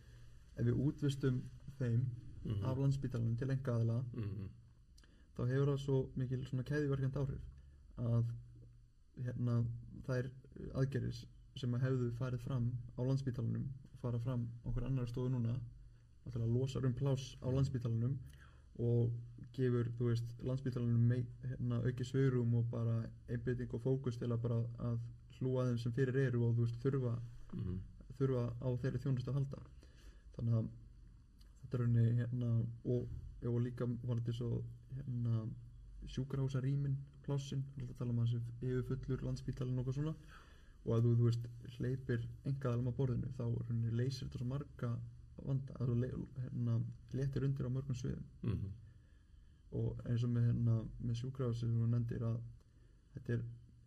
ef 0.57 0.65
við 0.67 0.79
útvistum 0.87 1.41
þeim 1.79 2.05
Mhm. 2.43 2.65
af 2.65 2.77
landsbítalunum 2.77 3.37
til 3.39 3.49
enga 3.49 3.71
aðila 3.77 4.03
Mm 4.13 4.49
þá 5.35 5.47
hefur 5.49 5.67
það 5.71 5.79
svo 5.79 6.09
mikil 6.15 6.43
svona 6.45 6.63
keðiverkand 6.63 7.15
áhrif 7.15 7.45
að 7.97 8.25
hérna 9.25 9.65
þær 10.07 10.27
aðgerðis 10.81 11.25
sem 11.57 11.73
að 11.73 11.81
hefðu 11.85 12.09
farið 12.19 12.43
fram 12.43 12.67
á 12.97 13.01
landsbítalunum 13.01 13.63
og 13.93 13.99
fara 14.01 14.19
fram 14.19 14.47
okkur 14.65 14.85
annar 14.85 15.07
stofu 15.07 15.29
núna 15.29 15.55
náttúrulega 16.25 16.53
losar 16.53 16.85
um 16.85 16.93
pláss 16.93 17.37
á 17.41 17.47
landsbítalunum 17.49 18.17
og 18.79 19.11
gefur, 19.53 19.85
þú 19.97 20.05
veist, 20.09 20.29
landsbytalanum 20.41 21.09
hérna, 21.43 21.81
auki 21.85 22.03
svörum 22.03 22.53
og 22.57 22.69
bara 22.71 22.95
einbytting 23.29 23.73
og 23.73 23.81
fókus 23.81 24.17
til 24.17 24.29
að 24.33 24.41
bara 24.41 24.61
að 24.79 24.99
hlúa 25.39 25.65
þeim 25.67 25.77
sem 25.79 25.91
fyrir 25.91 26.15
eru 26.27 26.45
og 26.47 26.55
þú 26.55 26.65
veist, 26.65 26.79
þurfa, 26.81 27.19
mm. 27.53 27.79
þurfa 28.17 28.45
á 28.61 28.67
þeirri 28.81 28.99
þjónustu 29.03 29.29
að 29.29 29.33
halda 29.39 29.63
þannig 30.37 30.59
að 30.59 30.71
þetta 31.61 31.77
er 31.77 31.85
henni 31.87 32.05
hérna 32.19 32.51
og, 32.95 33.07
og 33.49 33.59
líka 33.63 33.87
var 34.03 34.21
þetta 34.21 34.37
svo 34.39 34.49
hérna 34.97 35.43
sjúkrahúsarýmin 36.13 36.95
plássin, 37.23 37.63
að 37.79 37.93
tala 37.99 38.13
um 38.13 38.21
hans 38.21 38.33
yfirfullur 38.35 39.23
landsbytalinn 39.23 39.79
og 39.79 39.83
eitthvað 39.83 39.99
svona. 39.99 40.15
Og 40.83 40.95
að 40.97 41.05
þú, 41.05 41.11
þú 41.19 41.27
veist, 41.29 41.45
hleypir 41.77 42.23
engaðalum 42.49 42.89
á 42.91 42.97
borðinu 42.97 43.29
þá 43.37 43.45
henni 43.69 43.91
leysir 43.95 44.27
þetta 44.27 44.41
svo 44.41 44.47
marga 44.49 44.89
vanda, 45.43 45.75
að 45.79 45.91
þú 45.91 45.95
le, 46.01 46.09
hérna, 46.41 46.79
letir 47.15 47.45
undir 47.47 47.69
á 47.69 47.75
mörgum 47.75 47.99
sviðum. 47.99 48.25
Mm. 48.43 48.71
og 49.73 50.01
eins 50.05 50.21
og 50.21 50.29
með, 50.29 50.43
hérna, 50.51 50.73
með 51.01 51.15
sjúkrafis 51.17 51.63
sem 51.63 51.71
þú 51.73 51.87
nefndir 51.89 52.25
að 52.27 52.35
þetta 53.15 53.33
er 53.33 53.45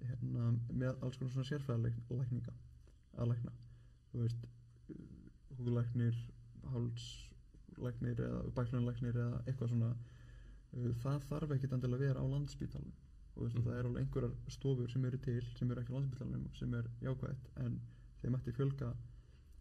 hérna, 0.09 0.49
með 0.73 1.05
alls 1.07 1.19
konar 1.21 1.35
svona 1.35 1.51
sérfræðalækninga 1.51 2.55
að 3.23 3.31
lækna. 3.31 3.53
Þú 4.11 4.25
veist, 4.25 4.49
húðlæknir 5.61 6.19
hálslæknir 6.75 8.21
eða 8.29 8.43
bæklunarlæknir 8.59 9.19
eða 9.25 9.43
eitthvað 9.47 9.73
svona 9.73 9.91
uh, 9.97 10.93
það 11.03 11.27
þarf 11.31 11.55
ekkit 11.57 11.73
endilega 11.77 12.01
að 12.03 12.07
vera 12.09 12.25
á 12.25 12.27
landsbítalunum 12.35 13.03
og 13.37 13.43
þú 13.43 13.45
veist, 13.45 13.57
Mhm. 13.57 13.65
það 13.67 13.79
er 13.79 13.87
alveg 13.87 14.03
einhverjar 14.03 14.35
stofur 14.49 14.91
sem 14.91 15.05
eru 15.05 15.19
til 15.19 15.43
sem 15.59 15.71
eru 15.71 15.81
ekki 15.83 15.93
á 15.93 15.97
landsbítalunum 15.99 16.47
sem 16.57 16.75
er 16.75 16.87
jákvætt 17.03 17.51
en 17.65 17.81
þeim 18.23 18.37
ætti 18.39 18.53
fjölga 18.57 18.95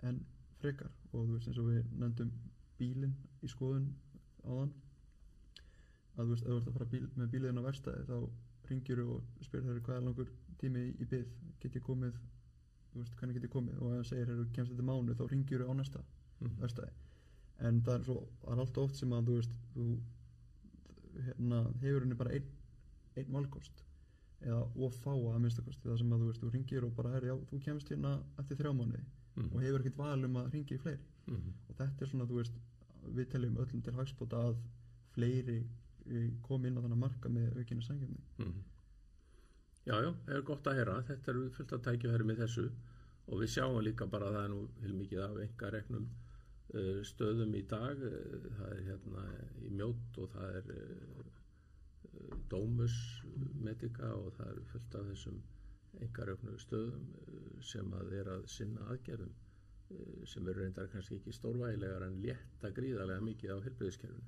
en 0.04 0.26
frekar. 0.60 0.92
Og 1.14 1.28
þú 1.28 1.32
veist 1.36 1.48
eins 1.48 1.58
og 1.60 1.66
við 1.70 1.84
nefndum 2.00 2.32
bílinn 2.80 3.16
í 3.44 3.48
skoðun 3.52 3.90
áðan 4.46 4.72
að 6.16 6.24
þú 6.26 6.30
veist, 6.32 6.46
ef 6.46 6.50
þú 6.52 6.58
ert 6.58 6.68
að 6.70 6.78
fara 6.78 6.86
bíl, 6.94 7.08
með 7.18 7.32
bíliðin 7.34 7.60
á 7.60 7.68
verstaði 7.68 8.06
þá 8.08 8.18
ringjur 8.70 9.00
og 9.06 9.24
spyrir 9.46 9.66
þeirri 9.68 9.84
hvað 9.86 9.98
er 9.98 10.06
langur 10.08 10.30
tími 10.62 10.80
í, 10.88 10.92
í 11.04 11.06
byð 11.12 11.26
get 11.60 11.76
ég 11.76 11.84
komið, 11.84 12.16
þú 12.94 13.02
veist, 13.02 13.16
hvernig 13.20 13.36
get 13.36 13.48
ég 13.50 13.54
komið? 13.58 13.82
Og 13.82 13.92
ef 13.92 13.98
það 14.00 14.10
segir, 14.12 14.32
hefur 14.32 14.54
kemst 14.56 14.72
þetta 14.72 14.88
mánu 14.88 15.16
þá 15.20 15.26
ringjur 15.34 15.66
á 15.68 15.72
næsta 15.76 16.04
Mm. 16.46 16.60
verstaði 16.62 16.92
en 17.70 17.82
það 17.88 17.96
er 18.00 18.04
svo, 18.10 18.16
það 18.44 18.54
er 18.56 18.62
alltaf 18.66 18.84
oft 18.84 18.96
sem 19.00 19.14
að 19.16 19.30
þú 19.30 19.36
veist, 19.40 19.58
þú 19.76 19.86
hérna, 21.26 21.60
hefur 21.82 22.04
henni 22.06 22.18
bara 22.20 22.34
einn 22.36 22.50
einn 23.16 23.30
valkost 23.32 23.84
eða 24.46 24.62
of 24.88 24.98
fáa 25.04 25.34
að 25.36 25.40
minnstakosti 25.46 25.88
það 25.88 26.00
sem 26.02 26.12
að 26.16 26.24
þú 26.24 26.28
veist, 26.32 26.42
þú 26.44 26.50
ringir 26.54 26.86
og 26.86 26.96
bara 26.98 27.14
er, 27.18 27.30
já, 27.32 27.36
þú 27.50 27.60
kemst 27.66 27.90
hérna 27.94 28.12
eftir 28.42 28.58
þrjá 28.62 28.74
mánuði 28.82 29.06
Mm. 29.36 29.50
og 29.52 29.64
hefur 29.66 29.82
ekkert 29.84 29.98
val 30.00 30.24
um 30.24 30.36
að 30.40 30.46
ringi 30.54 30.76
í 30.78 30.80
fleiri 30.80 31.02
Mm. 31.28 31.48
og 31.70 31.76
þetta 31.76 32.02
er 32.06 32.08
svona, 32.08 32.26
þú 32.30 32.36
veist, 32.40 32.54
við 33.18 33.26
teljum 33.34 33.58
öllum 33.60 33.82
til 33.84 33.94
hagspóta 33.98 34.38
að 34.48 34.56
fleiri 35.12 35.58
eh, 36.08 36.30
komi 36.46 36.68
inn 36.70 36.78
á 36.78 36.82
þannig 36.86 37.02
marka 37.02 37.30
með 37.30 37.58
aukinni 37.60 37.84
sangjöfni. 37.84 38.22
Mm. 38.40 38.62
Já, 39.86 39.96
já, 40.06 40.12
það 40.26 40.36
er 40.38 40.42
gott 40.48 40.68
að 40.68 40.76
heyra. 40.80 40.96
Þetta 41.10 41.32
er 41.34 41.50
fullt 41.58 41.74
að 41.76 41.84
tækifæri 41.88 42.24
með 42.30 42.40
þessu 42.46 42.66
og 43.28 43.40
við 43.42 43.52
sjáum 43.58 43.84
líka 43.84 44.08
bara 44.10 44.30
að 44.30 44.36
það 44.38 44.46
er 44.46 44.50
nú 44.54 44.62
vil 44.86 44.94
mikið 45.02 45.20
af 45.26 45.38
enga 45.44 45.72
reknum 45.76 46.06
uh, 46.06 46.25
stöðum 47.08 47.56
í 47.56 47.64
dag. 47.72 48.02
Uh, 48.02 48.50
það 48.58 48.76
er 48.76 48.84
hérna 48.90 49.26
í 49.64 49.72
mjótt 49.72 50.22
og 50.24 50.32
það 50.36 50.60
er 50.60 50.72
uh, 50.76 51.26
Dómus 52.52 52.96
Medica 53.62 54.14
og 54.16 54.32
það 54.38 54.54
er 54.54 54.62
fullt 54.72 55.00
af 55.00 55.10
þessum 55.12 55.42
enga 56.04 56.28
reknum 56.28 56.58
stöðum 56.60 57.06
sem 57.64 57.92
að 57.96 58.16
er 58.20 58.32
að 58.36 58.48
sinna 58.52 58.88
aðgerðum 58.92 59.36
sem 60.26 60.48
eru 60.50 60.64
reyndar 60.64 60.88
kannski 60.92 61.20
ekki 61.20 61.34
stórvægilegar 61.36 62.08
en 62.08 62.18
létta 62.24 62.72
gríðarlega 62.74 63.24
mikið 63.28 63.54
á 63.54 63.58
helbriðiskerfinu. 63.68 64.26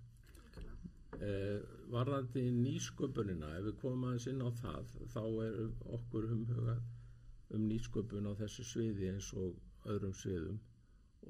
Eh, 1.17 1.61
varðandi 1.89 2.43
nýsköpunina 2.53 3.49
ef 3.57 3.63
við 3.65 3.77
komum 3.81 4.03
aðeins 4.09 4.27
inn 4.29 4.43
á 4.45 4.49
það 4.59 4.91
þá 5.15 5.23
er 5.47 5.55
okkur 5.97 6.27
umhugað 6.35 7.55
um 7.57 7.63
nýsköpun 7.71 8.29
á 8.29 8.33
þessu 8.43 8.65
sviði 8.71 9.09
eins 9.13 9.31
og 9.33 9.55
öðrum 9.89 10.13
sviðum 10.19 10.59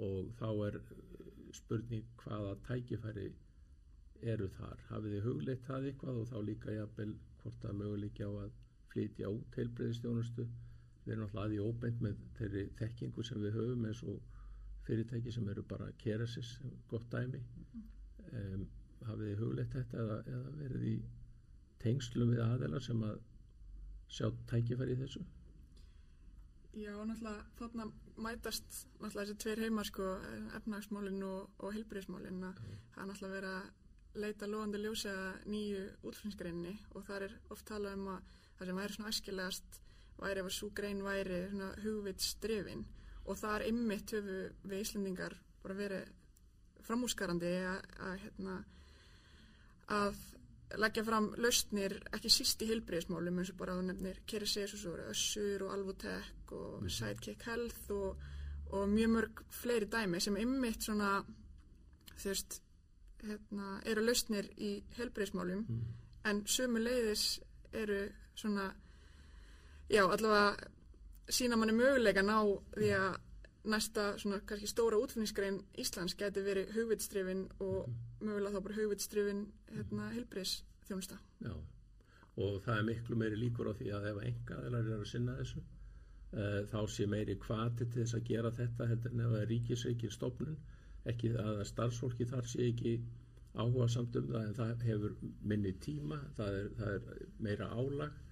og 0.04 0.32
þá 0.40 0.48
er 0.68 0.80
eh, 0.80 1.52
spurning 1.58 2.06
hvaða 2.22 2.56
tækifæri 2.68 3.28
eru 4.34 4.48
þar. 4.58 4.80
Hafið 4.92 5.18
þið 5.18 5.28
hugleitt 5.28 5.68
það 5.68 5.90
eitthvað? 5.92 6.22
Og 6.22 6.32
þá 6.32 6.38
líka 6.46 6.74
jafnvel 6.76 7.12
hvort 7.42 7.60
það 7.64 7.78
möguleiki 7.82 8.26
á 8.26 8.32
að 8.32 8.56
flytja 8.92 9.30
út 9.30 9.60
heilbreyðistjónustu 9.60 10.48
við 11.08 11.14
erum 11.14 11.28
alltaf 11.28 11.44
aðið 11.44 11.68
óbeint 11.68 12.02
með 12.04 12.18
þeirri 12.40 12.64
þekkingu 12.80 13.24
sem 13.24 13.40
við 13.44 13.56
höfum 13.56 13.86
eins 13.88 14.02
og 14.04 14.42
fyrirtæki 14.88 15.32
sem 15.32 15.48
eru 15.52 15.64
bara 15.68 15.88
keresis, 16.02 16.58
gott 16.92 17.08
dæmi. 17.12 17.40
Um, 18.28 18.66
hafið 19.08 19.30
þið 19.30 19.42
hugleitt 19.44 19.76
þetta 19.76 20.02
eða, 20.04 20.18
eða 20.34 20.54
verið 20.60 20.86
í 20.90 20.96
tengslum 21.84 22.34
við 22.34 22.44
aðeila 22.44 22.82
sem 22.84 23.04
að 23.08 23.22
sjá 24.18 24.28
tækifæri 24.52 24.96
í 24.98 25.02
þessu? 25.04 25.24
Já, 26.78 26.92
náttúrulega 26.94 27.46
þarna 27.60 27.88
mætast 28.18 28.86
náttúrulega 28.98 29.26
þessi 29.26 29.42
tveir 29.44 29.64
heimar 29.66 29.90
sko, 29.90 30.06
efnagsmálinn 30.58 31.26
og, 31.28 31.50
og 31.62 31.76
heilbríðismálinn 31.76 32.46
að 32.48 32.62
það 32.62 33.02
er 33.04 33.10
náttúrulega 33.12 33.36
verið 33.36 33.58
að 33.58 34.22
leita 34.24 34.50
loðandi 34.50 34.82
ljósi 34.82 35.10
að 35.12 35.50
nýju 35.54 35.82
útflutningsgreinni 36.02 36.74
og 36.98 37.06
þar 37.06 37.28
er 37.28 37.36
oft 37.54 37.68
talað 37.70 37.98
um 38.00 38.08
að 38.16 38.38
það 38.58 38.70
sem 38.70 38.80
væri 38.82 38.96
svona 38.96 39.12
æskilegast 39.14 39.82
væri 40.18 40.42
ef 40.42 40.50
að 40.50 40.56
svo 40.56 40.70
grein 40.80 41.04
væri 41.06 41.42
svona 41.52 41.68
hugvitsdrifin. 41.84 42.86
Og 43.28 43.38
þar 43.38 43.66
ymmit 43.68 44.14
höfu 44.16 44.38
við 44.64 44.82
Íslendingar 44.82 45.36
bara 45.62 45.78
verið 45.78 46.10
framúskarandi 46.88 47.52
að, 47.68 47.88
að, 48.00 48.16
hérna, 48.24 48.58
að 49.94 50.22
leggja 50.76 51.04
fram 51.08 51.30
lausnir 51.40 51.94
ekki 52.14 52.30
síst 52.30 52.62
í 52.62 52.68
heilbreyðismálum 52.72 53.40
eins 53.40 53.52
og 53.54 53.60
bara 53.62 53.76
nefnir 53.82 54.20
Kerry 54.28 54.48
Sesus 54.48 54.86
og 54.86 55.00
Össur 55.12 55.64
og 55.64 55.74
Alvotech 55.74 56.52
og 56.52 56.82
Mhm. 56.82 56.90
Sidekick 56.90 57.44
Health 57.44 57.92
og, 57.92 58.18
og 58.72 58.90
mjög 58.90 59.10
mörg 59.16 59.44
fleiri 59.50 59.86
dæmi 59.86 60.20
sem 60.20 60.38
ymmit 60.38 60.84
svona 60.84 61.24
þú 62.18 62.30
veist 62.30 62.62
hérna, 63.24 63.82
eru 63.86 64.02
lausnir 64.02 64.50
í 64.58 64.84
heilbreyðismálum 64.98 65.66
mm. 65.70 65.82
en 66.26 66.44
sömu 66.46 66.80
leiðis 66.80 67.40
eru 67.74 68.10
svona 68.36 68.74
já 69.90 70.04
allavega 70.04 70.58
sína 71.30 71.56
manni 71.56 71.74
möguleika 71.74 72.22
ná 72.22 72.38
því 72.76 72.92
að 72.98 73.16
næsta 73.72 74.06
svona 74.22 74.40
kannski 74.48 74.70
stóra 74.70 75.00
útfinningsgrein 75.02 75.60
Íslands 75.82 76.16
geti 76.20 76.44
verið 76.46 76.74
hugvitstrifin 76.76 77.48
og 77.64 77.90
mögulega 78.22 78.56
þá 78.56 78.64
bara 78.68 78.78
hugvitstrifin 78.80 79.42
hérna 79.74 80.12
heilbreyðsþjónusta 80.14 81.20
Já, 81.46 81.54
og 82.38 82.62
það 82.66 82.78
er 82.78 82.88
miklu 82.92 83.20
meiri 83.20 83.40
líkur 83.42 83.72
á 83.72 83.74
því 83.78 83.92
að 83.98 84.10
ef 84.12 84.22
engaðilar 84.32 84.92
eru 84.92 85.00
að 85.04 85.12
sinna 85.12 85.38
þessu 85.42 85.62
uh, 85.62 86.62
þá 86.72 86.80
sé 86.96 87.08
meiri 87.12 87.38
kvati 87.44 87.86
til 87.86 88.02
þess 88.02 88.20
að 88.20 88.28
gera 88.32 88.54
þetta 88.62 88.90
heldur 88.92 89.16
en 89.16 89.24
ef 89.26 89.32
það 89.36 89.42
er 89.44 89.52
ríkisreikin 89.54 90.16
stofnun 90.18 90.60
ekki 91.08 91.34
að 91.40 91.64
starfsfólki 91.72 92.28
þar 92.28 92.52
sé 92.52 92.70
ekki 92.72 92.98
áhuga 93.58 93.88
samt 93.90 94.16
um 94.20 94.28
það 94.30 94.44
en 94.46 94.58
það 94.58 94.86
hefur 94.88 95.16
minni 95.42 95.74
tíma 95.82 96.20
það 96.38 96.60
er, 96.60 96.70
það 96.78 96.94
er 96.98 97.26
meira 97.48 97.70
álag 97.74 98.24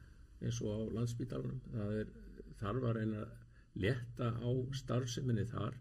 eins 0.44 0.62
og 0.62 0.76
á 0.76 0.80
landsbítalunum 1.00 1.62
það 1.74 2.00
er 2.02 2.14
þarf 2.60 2.88
að 2.90 2.98
reyna 3.00 3.24
að 3.24 3.42
leta 3.76 4.32
á 4.40 4.52
starfseminni 4.82 5.46
þar 5.52 5.78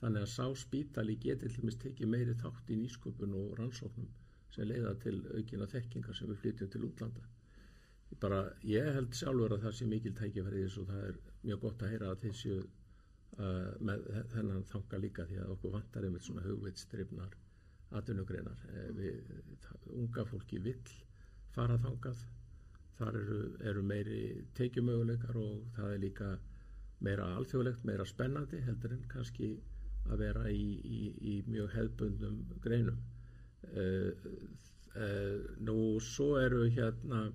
þannig 0.00 0.24
að 0.24 0.32
sá 0.34 0.46
spítali 0.62 1.16
geti 1.24 1.48
til 1.48 1.62
dæmis 1.62 1.78
tekið 1.82 2.12
meiri 2.14 2.36
þátt 2.42 2.70
í 2.70 2.78
nýsköpun 2.82 3.34
og 3.40 3.56
rannsóknum 3.58 4.08
sem 4.54 4.68
leiða 4.68 4.94
til 5.02 5.16
aukina 5.34 5.68
þekkingar 5.72 6.16
sem 6.16 6.30
við 6.30 6.40
flytjum 6.42 6.70
til 6.72 6.84
útlanda. 6.88 7.24
Ég 8.08 8.20
Bara, 8.22 8.38
ég 8.64 8.86
held 8.96 9.16
sjálfur 9.16 9.54
að 9.56 9.64
það 9.66 9.74
sé 9.78 9.88
mikil 9.88 10.14
tækifæri 10.16 10.62
í 10.62 10.66
þessu 10.66 10.84
og 10.84 10.92
það 10.92 11.02
er 11.08 11.18
mjög 11.42 11.60
gott 11.64 11.82
að 11.82 11.92
heyra 11.92 12.12
að 12.12 12.22
þeir 12.22 12.38
séu 12.42 12.60
uh, 12.62 13.72
með 13.90 14.06
þennan 14.32 14.64
þanga 14.70 15.02
líka 15.04 15.26
því 15.28 15.42
að 15.42 15.52
okkur 15.56 15.74
vantar 15.76 16.06
einmitt 16.08 16.26
svona 16.28 16.46
hugvitstrifnar 16.46 17.36
atvinnugreinar. 17.98 18.64
Eh, 18.72 18.88
við, 18.96 19.30
það, 19.64 19.84
unga 20.00 20.24
fólki 20.28 20.60
vill 20.64 20.94
fara 21.54 21.78
þangað, 21.84 22.24
þar 22.98 23.20
eru, 23.20 23.38
eru 23.70 23.84
meiri 23.86 24.20
tekjumöguleikar 24.58 25.38
og 25.40 25.68
það 25.76 25.94
er 25.94 26.02
líka 26.02 26.32
meira 27.04 27.26
alþjóðlegt, 27.36 27.84
meira 27.86 28.06
spennandi 28.06 28.60
heldur 28.66 28.94
en 28.96 29.04
kannski 29.12 29.52
að 30.08 30.22
vera 30.22 30.46
í, 30.50 30.64
í, 30.82 31.00
í 31.32 31.34
mjög 31.48 31.74
hefðbundum 31.76 32.38
greinum. 32.64 32.98
Uh, 33.68 34.10
uh, 34.96 35.36
nú 35.62 35.98
svo 36.02 36.36
eru 36.40 36.64
hérna 36.72 37.28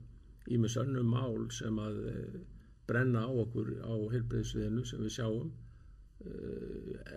ímis 0.51 0.77
önnum 0.81 1.11
mál 1.13 1.45
sem 1.55 1.77
að 1.79 1.99
uh, 2.11 2.39
brenna 2.89 3.27
á 3.27 3.31
okkur 3.43 3.75
á 3.85 3.93
heilbreyðsviðinu 4.15 4.85
sem 4.87 5.03
við 5.05 5.19
sjáum. 5.19 5.53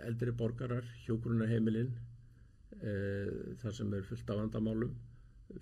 Eldri 0.03 0.33
borgarar, 0.35 0.83
hjókurunarheimilinn 1.05 1.93
þar 3.61 3.75
sem 3.75 3.93
er 3.95 4.03
fullt 4.03 4.31
af 4.33 4.39
vandamálum. 4.41 4.97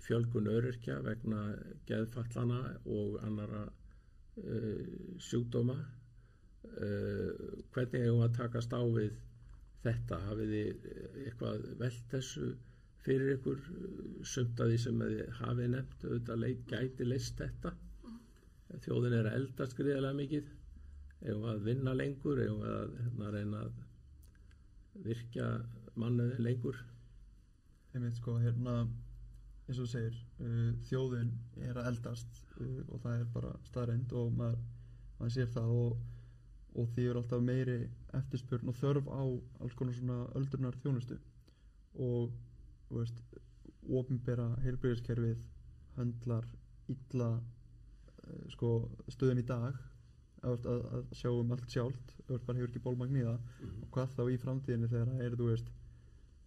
Fjölgun 0.02 0.48
öryrkja 0.50 0.96
vegna 1.04 1.44
geðfallana 1.86 2.58
og 2.90 3.20
annara 3.22 3.62
sjúkdóma 5.22 5.76
hvernig 6.76 8.04
hefum 8.04 8.24
að 8.26 8.36
takast 8.36 8.74
á 8.76 8.82
við 8.82 9.14
þetta? 9.84 10.20
Hafið 10.28 10.52
þið 10.54 10.88
eitthvað 11.24 11.66
velt 11.82 12.04
þessu 12.12 12.50
fyrir 13.06 13.34
ykkur? 13.36 13.64
Sumt 14.26 14.60
að 14.60 14.72
því 14.74 14.78
sem 14.84 15.02
hafið 15.40 15.72
nefnt 15.74 16.06
auðvitað 16.08 16.46
gæti 16.72 17.08
leist 17.08 17.40
þetta. 17.40 17.74
Þjóðin 18.84 19.18
er 19.20 19.30
að 19.30 19.38
eldast 19.40 19.76
gríðarlega 19.78 20.20
mikið. 20.20 20.52
Við 21.22 21.48
að 21.52 21.64
vinna 21.70 21.94
lengur? 21.96 22.42
Við 22.42 22.68
að 22.70 22.96
hérna, 23.00 23.32
reyna 23.36 23.64
að 23.64 23.82
virkja 25.06 25.48
mannuðin 25.96 26.44
lengur? 26.44 26.80
Einmitt 27.94 28.18
sko 28.18 28.36
hérna 28.42 28.80
eins 29.66 29.78
og 29.82 29.88
segir 29.90 30.16
uh, 30.44 30.74
þjóðin 30.86 31.32
er 31.66 31.78
að 31.80 31.88
eldast 31.90 32.42
uh, 32.60 32.82
og 32.92 33.00
það 33.02 33.22
er 33.22 33.30
bara 33.34 33.54
staðreind 33.66 34.12
og 34.14 34.34
maður, 34.38 34.60
maður 35.18 35.34
sér 35.34 35.48
það 35.54 35.72
og, 35.74 36.04
og 36.76 36.88
því 36.92 37.08
er 37.08 37.18
alltaf 37.20 37.42
meiri 37.42 37.76
eftirspurn 38.18 38.70
og 38.70 38.76
þörf 38.80 39.08
á 39.08 39.22
alls 39.64 39.76
konar 39.78 39.96
svona 39.96 40.18
öldrunar 40.38 40.76
þjónustu 40.82 41.16
og 42.06 42.32
þú 42.88 43.00
veist 43.00 43.22
ofinbera 44.00 44.46
heilbyrðiskerfið 44.64 45.44
höndlar 45.96 46.46
illa 46.92 47.28
uh, 47.36 48.42
sko 48.52 48.72
stöðun 49.08 49.42
í 49.42 49.46
dag. 49.46 49.76
Að, 50.46 50.66
að, 50.68 50.82
að 50.94 51.06
sjá 51.16 51.30
um 51.32 51.52
allt 51.54 51.72
sjálft 51.72 52.12
veist 52.28 52.44
bara 52.46 52.58
hefur 52.60 52.70
ekki 52.70 52.82
bólmagn 52.84 53.16
í 53.18 53.22
það 53.24 53.62
og 53.80 53.86
hvað 53.94 54.12
þá 54.14 54.20
í 54.30 54.36
framtíðinni 54.42 54.90
þegar 54.92 55.08
það 55.10 55.22
eru 55.26 55.38
þú 55.40 55.46
veist 55.48 55.70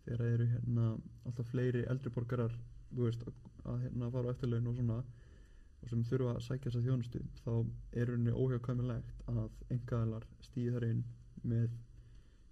þegar 0.06 0.22
það 0.22 0.34
eru 0.36 0.48
hérna 0.52 0.86
alltaf 1.26 1.50
fleiri 1.50 1.82
eldri 1.92 2.12
borgarar 2.16 2.54
þú 2.94 3.08
veist 3.08 3.26
að, 3.26 3.42
að 3.74 3.82
hérna 3.86 4.12
fara 4.14 4.30
á 4.30 4.34
eftirlaun 4.36 4.70
og 4.70 4.78
svona 4.78 5.00
og 5.82 5.92
sem 5.92 6.04
þurfa 6.10 6.34
að 6.36 6.44
sækja 6.48 6.66
þessa 6.68 6.84
þjónustu 6.86 7.22
þá 7.44 7.52
er 8.02 8.12
henni 8.14 8.34
óhjákvæmilegt 8.36 9.24
að 9.32 9.48
engaðalar 9.76 10.28
stíði 10.44 10.74
þar 10.76 10.88
inn 10.90 11.04
með 11.54 11.70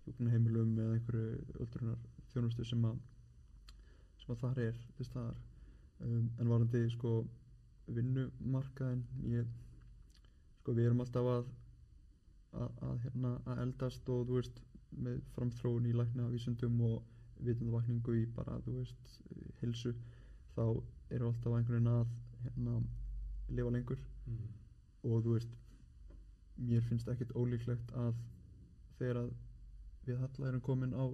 hjúknaheimilum 0.06 0.78
eða 0.84 0.98
einhverju 0.98 1.62
öldrunar 1.66 2.04
þjónustu 2.32 2.66
sem 2.68 2.86
að 2.88 3.00
sem 4.22 4.34
að 4.34 4.42
þar 4.44 4.62
er 4.64 4.80
til 4.98 5.08
staðar. 5.08 5.38
Um, 6.04 6.28
en 6.40 6.52
varandi 6.52 6.84
sko 6.94 7.12
vinnumarkaðin 7.96 9.04
ég 9.34 9.48
sko 10.60 10.76
við 10.78 10.90
erum 10.90 11.02
alltaf 11.04 11.30
að 11.32 11.48
að, 12.58 12.72
að 12.88 13.00
hérna 13.06 13.32
að 13.46 13.62
eldast 13.66 14.12
og 14.14 14.26
þú 14.28 14.40
veist 14.40 14.62
með 15.04 15.20
framþróun 15.36 15.88
í 15.90 15.96
lækna 15.96 16.28
vísundum 16.32 16.78
og 16.88 17.44
vitundavakningu 17.44 18.16
í 18.22 18.26
bara 18.38 18.58
þú 18.66 18.78
veist 18.80 19.18
hilsu 19.62 19.94
þá 20.56 20.64
eru 21.16 21.30
alltaf 21.32 21.58
einhvern 21.58 21.76
veginn 21.76 21.92
að 21.94 22.14
hérna 22.46 22.78
lifa 23.50 23.74
lengur. 23.74 24.00
Mm. 24.28 24.48
og 25.08 25.22
þú 25.24 25.34
veist 25.38 25.52
mér 26.68 26.82
finnst 26.84 27.08
ekkert 27.08 27.36
ólíklegt 27.38 27.92
að 27.96 28.16
þegar 28.98 29.20
að 29.22 29.30
við 30.08 30.18
halla 30.24 30.50
erum 30.50 30.64
komin 30.66 30.96
á, 30.98 31.06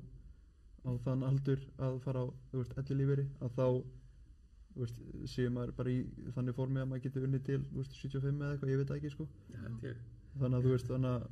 á 0.88 0.92
þann 1.04 1.26
aldur 1.28 1.62
að 1.78 2.00
fara 2.06 2.24
á 2.24 2.28
þú 2.52 2.62
veist 2.62 2.80
elli 2.80 2.98
líferi 3.02 3.26
að 3.44 3.60
þá 3.60 3.68
veist 4.80 5.04
séum 5.30 5.60
maður 5.60 5.76
bara 5.78 5.94
í 5.94 6.00
þannig 6.34 6.58
formi 6.58 6.82
að 6.82 6.90
maður 6.90 7.06
getur 7.06 7.28
unnið 7.28 7.46
til 7.50 7.60
veist 7.76 8.00
75 8.00 8.42
eða 8.42 8.56
eitthvað 8.56 8.74
ég 8.74 8.82
veit 8.82 8.96
ekki 8.98 9.14
sko. 9.14 9.28
Ja, 9.54 9.94
þannig 10.40 10.58
að 10.58 10.66
þú 10.66 10.74
veist 10.74 10.90
þannig 10.90 11.14
að, 11.14 11.28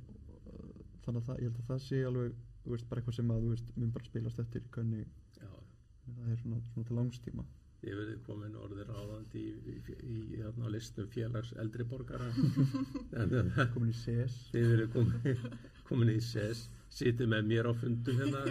þannig 1.05 1.21
að 1.21 1.27
það, 1.29 1.41
ég 1.41 1.49
held 1.49 1.63
að 1.63 1.71
það 1.71 1.83
sé 1.87 2.03
alveg 2.11 2.37
veist 2.67 2.89
bara 2.89 3.01
eitthvað 3.01 3.17
sem 3.17 3.33
að 3.33 3.41
þú 3.41 3.55
veist 3.55 3.73
mun 3.77 3.95
bara 3.95 4.09
spilast 4.11 4.43
eftir 4.43 4.67
hvernig 4.75 5.07
það 5.41 6.29
er 6.29 6.39
svona, 6.41 6.61
svona 6.73 6.87
til 6.87 6.97
langstíma 6.99 7.45
ég 7.82 7.98
verði 7.98 8.20
komin 8.28 8.60
orðir 8.62 8.91
áðandi 8.94 9.41
í, 9.41 9.54
í, 9.72 9.76
í, 9.96 10.20
í 10.36 10.41
hérna 10.41 10.70
listum 10.70 11.10
félags 11.10 11.56
eldri 11.62 11.88
borgara 11.89 12.30
en 13.20 13.34
það 13.56 13.74
komin 13.74 13.89
í 13.94 13.98
CS 13.98 14.38
Þið 14.54 14.70
verið 14.76 14.94
komin, 14.94 15.50
komin 15.89 16.13
í 16.13 16.20
SES, 16.22 16.67
sitið 16.94 17.34
með 17.34 17.52
mér 17.52 17.70
á 17.70 17.74
fundum 17.74 18.22
hérna 18.22 18.46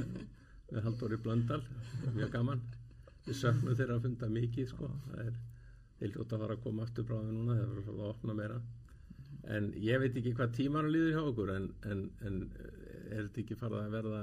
með 0.71 0.85
Halldóri 0.87 1.19
Blöndal, 1.21 1.62
mjög 2.14 2.31
gaman. 2.35 2.61
Við 3.27 3.38
söknum 3.40 3.77
þeirra 3.77 3.97
að 3.99 4.05
funda 4.07 4.29
mikið, 4.33 4.69
sko. 4.71 4.90
Það 5.07 5.23
er 5.25 5.38
heiljótt 6.01 6.35
að 6.35 6.45
fara 6.45 6.57
að 6.57 6.62
koma 6.66 6.85
aftur 6.87 7.07
bráðið 7.09 7.33
núna, 7.37 7.57
það 7.59 7.81
er 7.83 7.90
að 7.95 8.05
opna 8.09 8.37
meira. 8.38 8.59
En 9.57 9.71
ég 9.83 10.03
veit 10.03 10.19
ekki 10.21 10.35
hvað 10.37 10.55
tímanu 10.57 10.93
líður 10.93 11.16
hjá 11.16 11.23
okkur, 11.23 11.53
en, 11.57 11.69
en, 11.90 12.05
en 12.29 12.40
er 13.11 13.27
þetta 13.27 13.43
ekki 13.43 13.59
farið 13.59 13.81
að 13.83 13.97
verða 13.99 14.23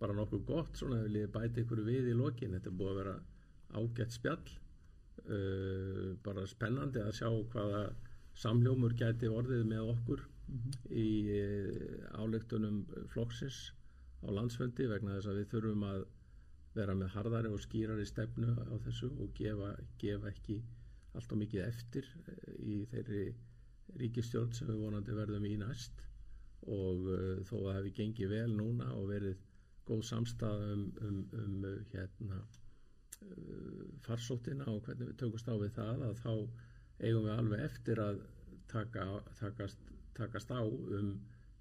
bara 0.00 0.16
nokkuð 0.16 0.44
gott, 0.48 0.76
svona, 0.76 1.02
vil 1.04 1.22
ég 1.22 1.32
bæta 1.32 1.62
ykkur 1.62 1.82
við 1.86 2.10
í 2.12 2.16
lokin. 2.16 2.56
Þetta 2.56 2.72
er 2.72 2.78
búið 2.80 2.92
að 2.92 3.00
vera 3.02 3.16
ágætt 3.74 4.14
spjall, 4.14 4.50
uh, 5.26 6.14
bara 6.24 6.46
spennandi 6.46 7.02
að 7.02 7.16
sjá 7.20 7.30
hvaða 7.52 7.82
samljómur 8.36 8.94
gæti 8.98 9.30
orðið 9.32 9.64
með 9.70 9.92
okkur 9.94 10.22
í 10.92 11.08
uh, 11.34 12.20
álektunum 12.22 12.84
flokksins 13.12 13.72
á 14.22 14.28
landsfundi 14.30 14.86
vegna 14.90 15.16
þess 15.16 15.30
að 15.32 15.40
við 15.40 15.50
þurfum 15.54 15.86
að 15.88 16.04
vera 16.76 16.94
með 16.94 17.12
harðari 17.16 17.52
og 17.52 17.62
skýrari 17.64 18.06
stefnu 18.06 18.52
á 18.54 18.74
þessu 18.84 19.10
og 19.16 19.32
gefa, 19.38 19.72
gefa 19.98 20.30
ekki 20.30 20.60
allt 21.16 21.32
og 21.32 21.40
mikið 21.42 21.64
eftir 21.66 22.08
uh, 22.22 22.52
í 22.60 22.82
þeirri 22.92 23.26
ríkistjórn 24.02 24.54
sem 24.54 24.68
við 24.70 24.82
vonandi 24.82 25.16
verðum 25.16 25.46
í 25.48 25.56
næst. 25.60 26.02
Og 26.66 27.06
uh, 27.08 27.42
þó 27.46 27.56
að 27.58 27.66
það 27.66 27.76
hefði 27.78 27.96
gengið 28.00 28.32
vel 28.34 28.52
núna 28.56 28.92
og 28.98 29.10
verið 29.10 29.42
góð 29.86 30.02
samstað 30.08 30.64
um, 30.72 30.86
um, 31.06 31.18
um 31.38 31.66
hérna 31.92 32.40
farsóttina 34.06 34.66
og 34.70 34.82
hvernig 34.86 35.10
við 35.10 35.18
tökumst 35.22 35.48
á 35.50 35.54
við 35.60 35.72
það 35.76 36.02
að 36.08 36.18
þá 36.22 36.32
eigum 37.06 37.26
við 37.26 37.32
alveg 37.36 37.64
eftir 37.66 38.02
að 38.02 38.20
taka, 38.70 39.06
takast, 39.40 39.88
takast 40.18 40.52
á 40.52 40.62
um 40.62 41.14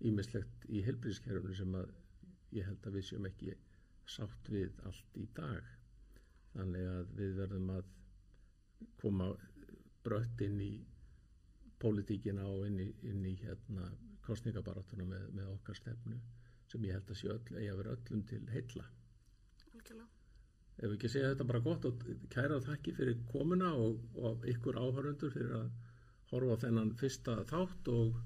ímislegt 0.06 0.68
í 0.70 0.84
helbriðskerfunu 0.86 1.56
sem 1.58 1.78
að 1.80 1.94
ég 2.56 2.68
held 2.70 2.88
að 2.88 2.98
við 2.98 3.08
séum 3.10 3.28
ekki 3.30 3.56
sátt 4.16 4.52
við 4.52 4.74
allt 4.90 5.20
í 5.20 5.26
dag 5.38 5.72
þannig 6.56 6.90
að 6.92 7.14
við 7.20 7.38
verðum 7.40 7.72
að 7.76 7.94
koma 9.02 9.30
brött 10.06 10.44
inn 10.46 10.60
í 10.62 10.74
pólitíkina 11.82 12.46
og 12.48 12.68
inn 12.70 12.82
í, 12.84 12.90
inn 13.10 13.24
í 13.26 13.36
hérna 13.42 13.90
kostningabaratuna 14.26 15.08
með, 15.08 15.26
með 15.38 15.54
okkar 15.56 15.80
stefnu 15.80 16.20
sem 16.72 16.86
ég 16.88 16.98
held 16.98 17.12
að 17.12 17.20
sé 17.22 17.32
öll, 17.32 17.42
að 17.62 17.82
vera 17.82 17.98
öllum 17.98 18.24
til 18.30 18.44
heilla 18.54 18.86
Algjörlega. 19.76 20.15
Ef 20.84 20.92
ekki 20.92 21.10
segja 21.12 21.32
þetta 21.32 21.48
bara 21.52 21.64
gott 21.68 21.86
og 21.90 22.06
kæra 22.34 22.60
þakki 22.68 22.94
fyrir 22.98 23.20
komuna 23.32 23.72
og, 23.80 24.00
og 24.30 24.46
ykkur 24.54 24.80
áhörundur 24.82 25.34
fyrir 25.36 25.56
að 25.62 25.70
horfa 26.32 26.58
þennan 26.66 26.94
fyrsta 27.00 27.38
þátt 27.52 27.92
og, 27.94 28.18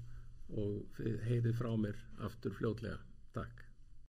og 0.62 1.02
heyrið 1.28 1.54
frá 1.60 1.70
mér 1.78 1.98
aftur 2.26 2.56
fljótlega. 2.58 2.98
Takk. 3.36 3.69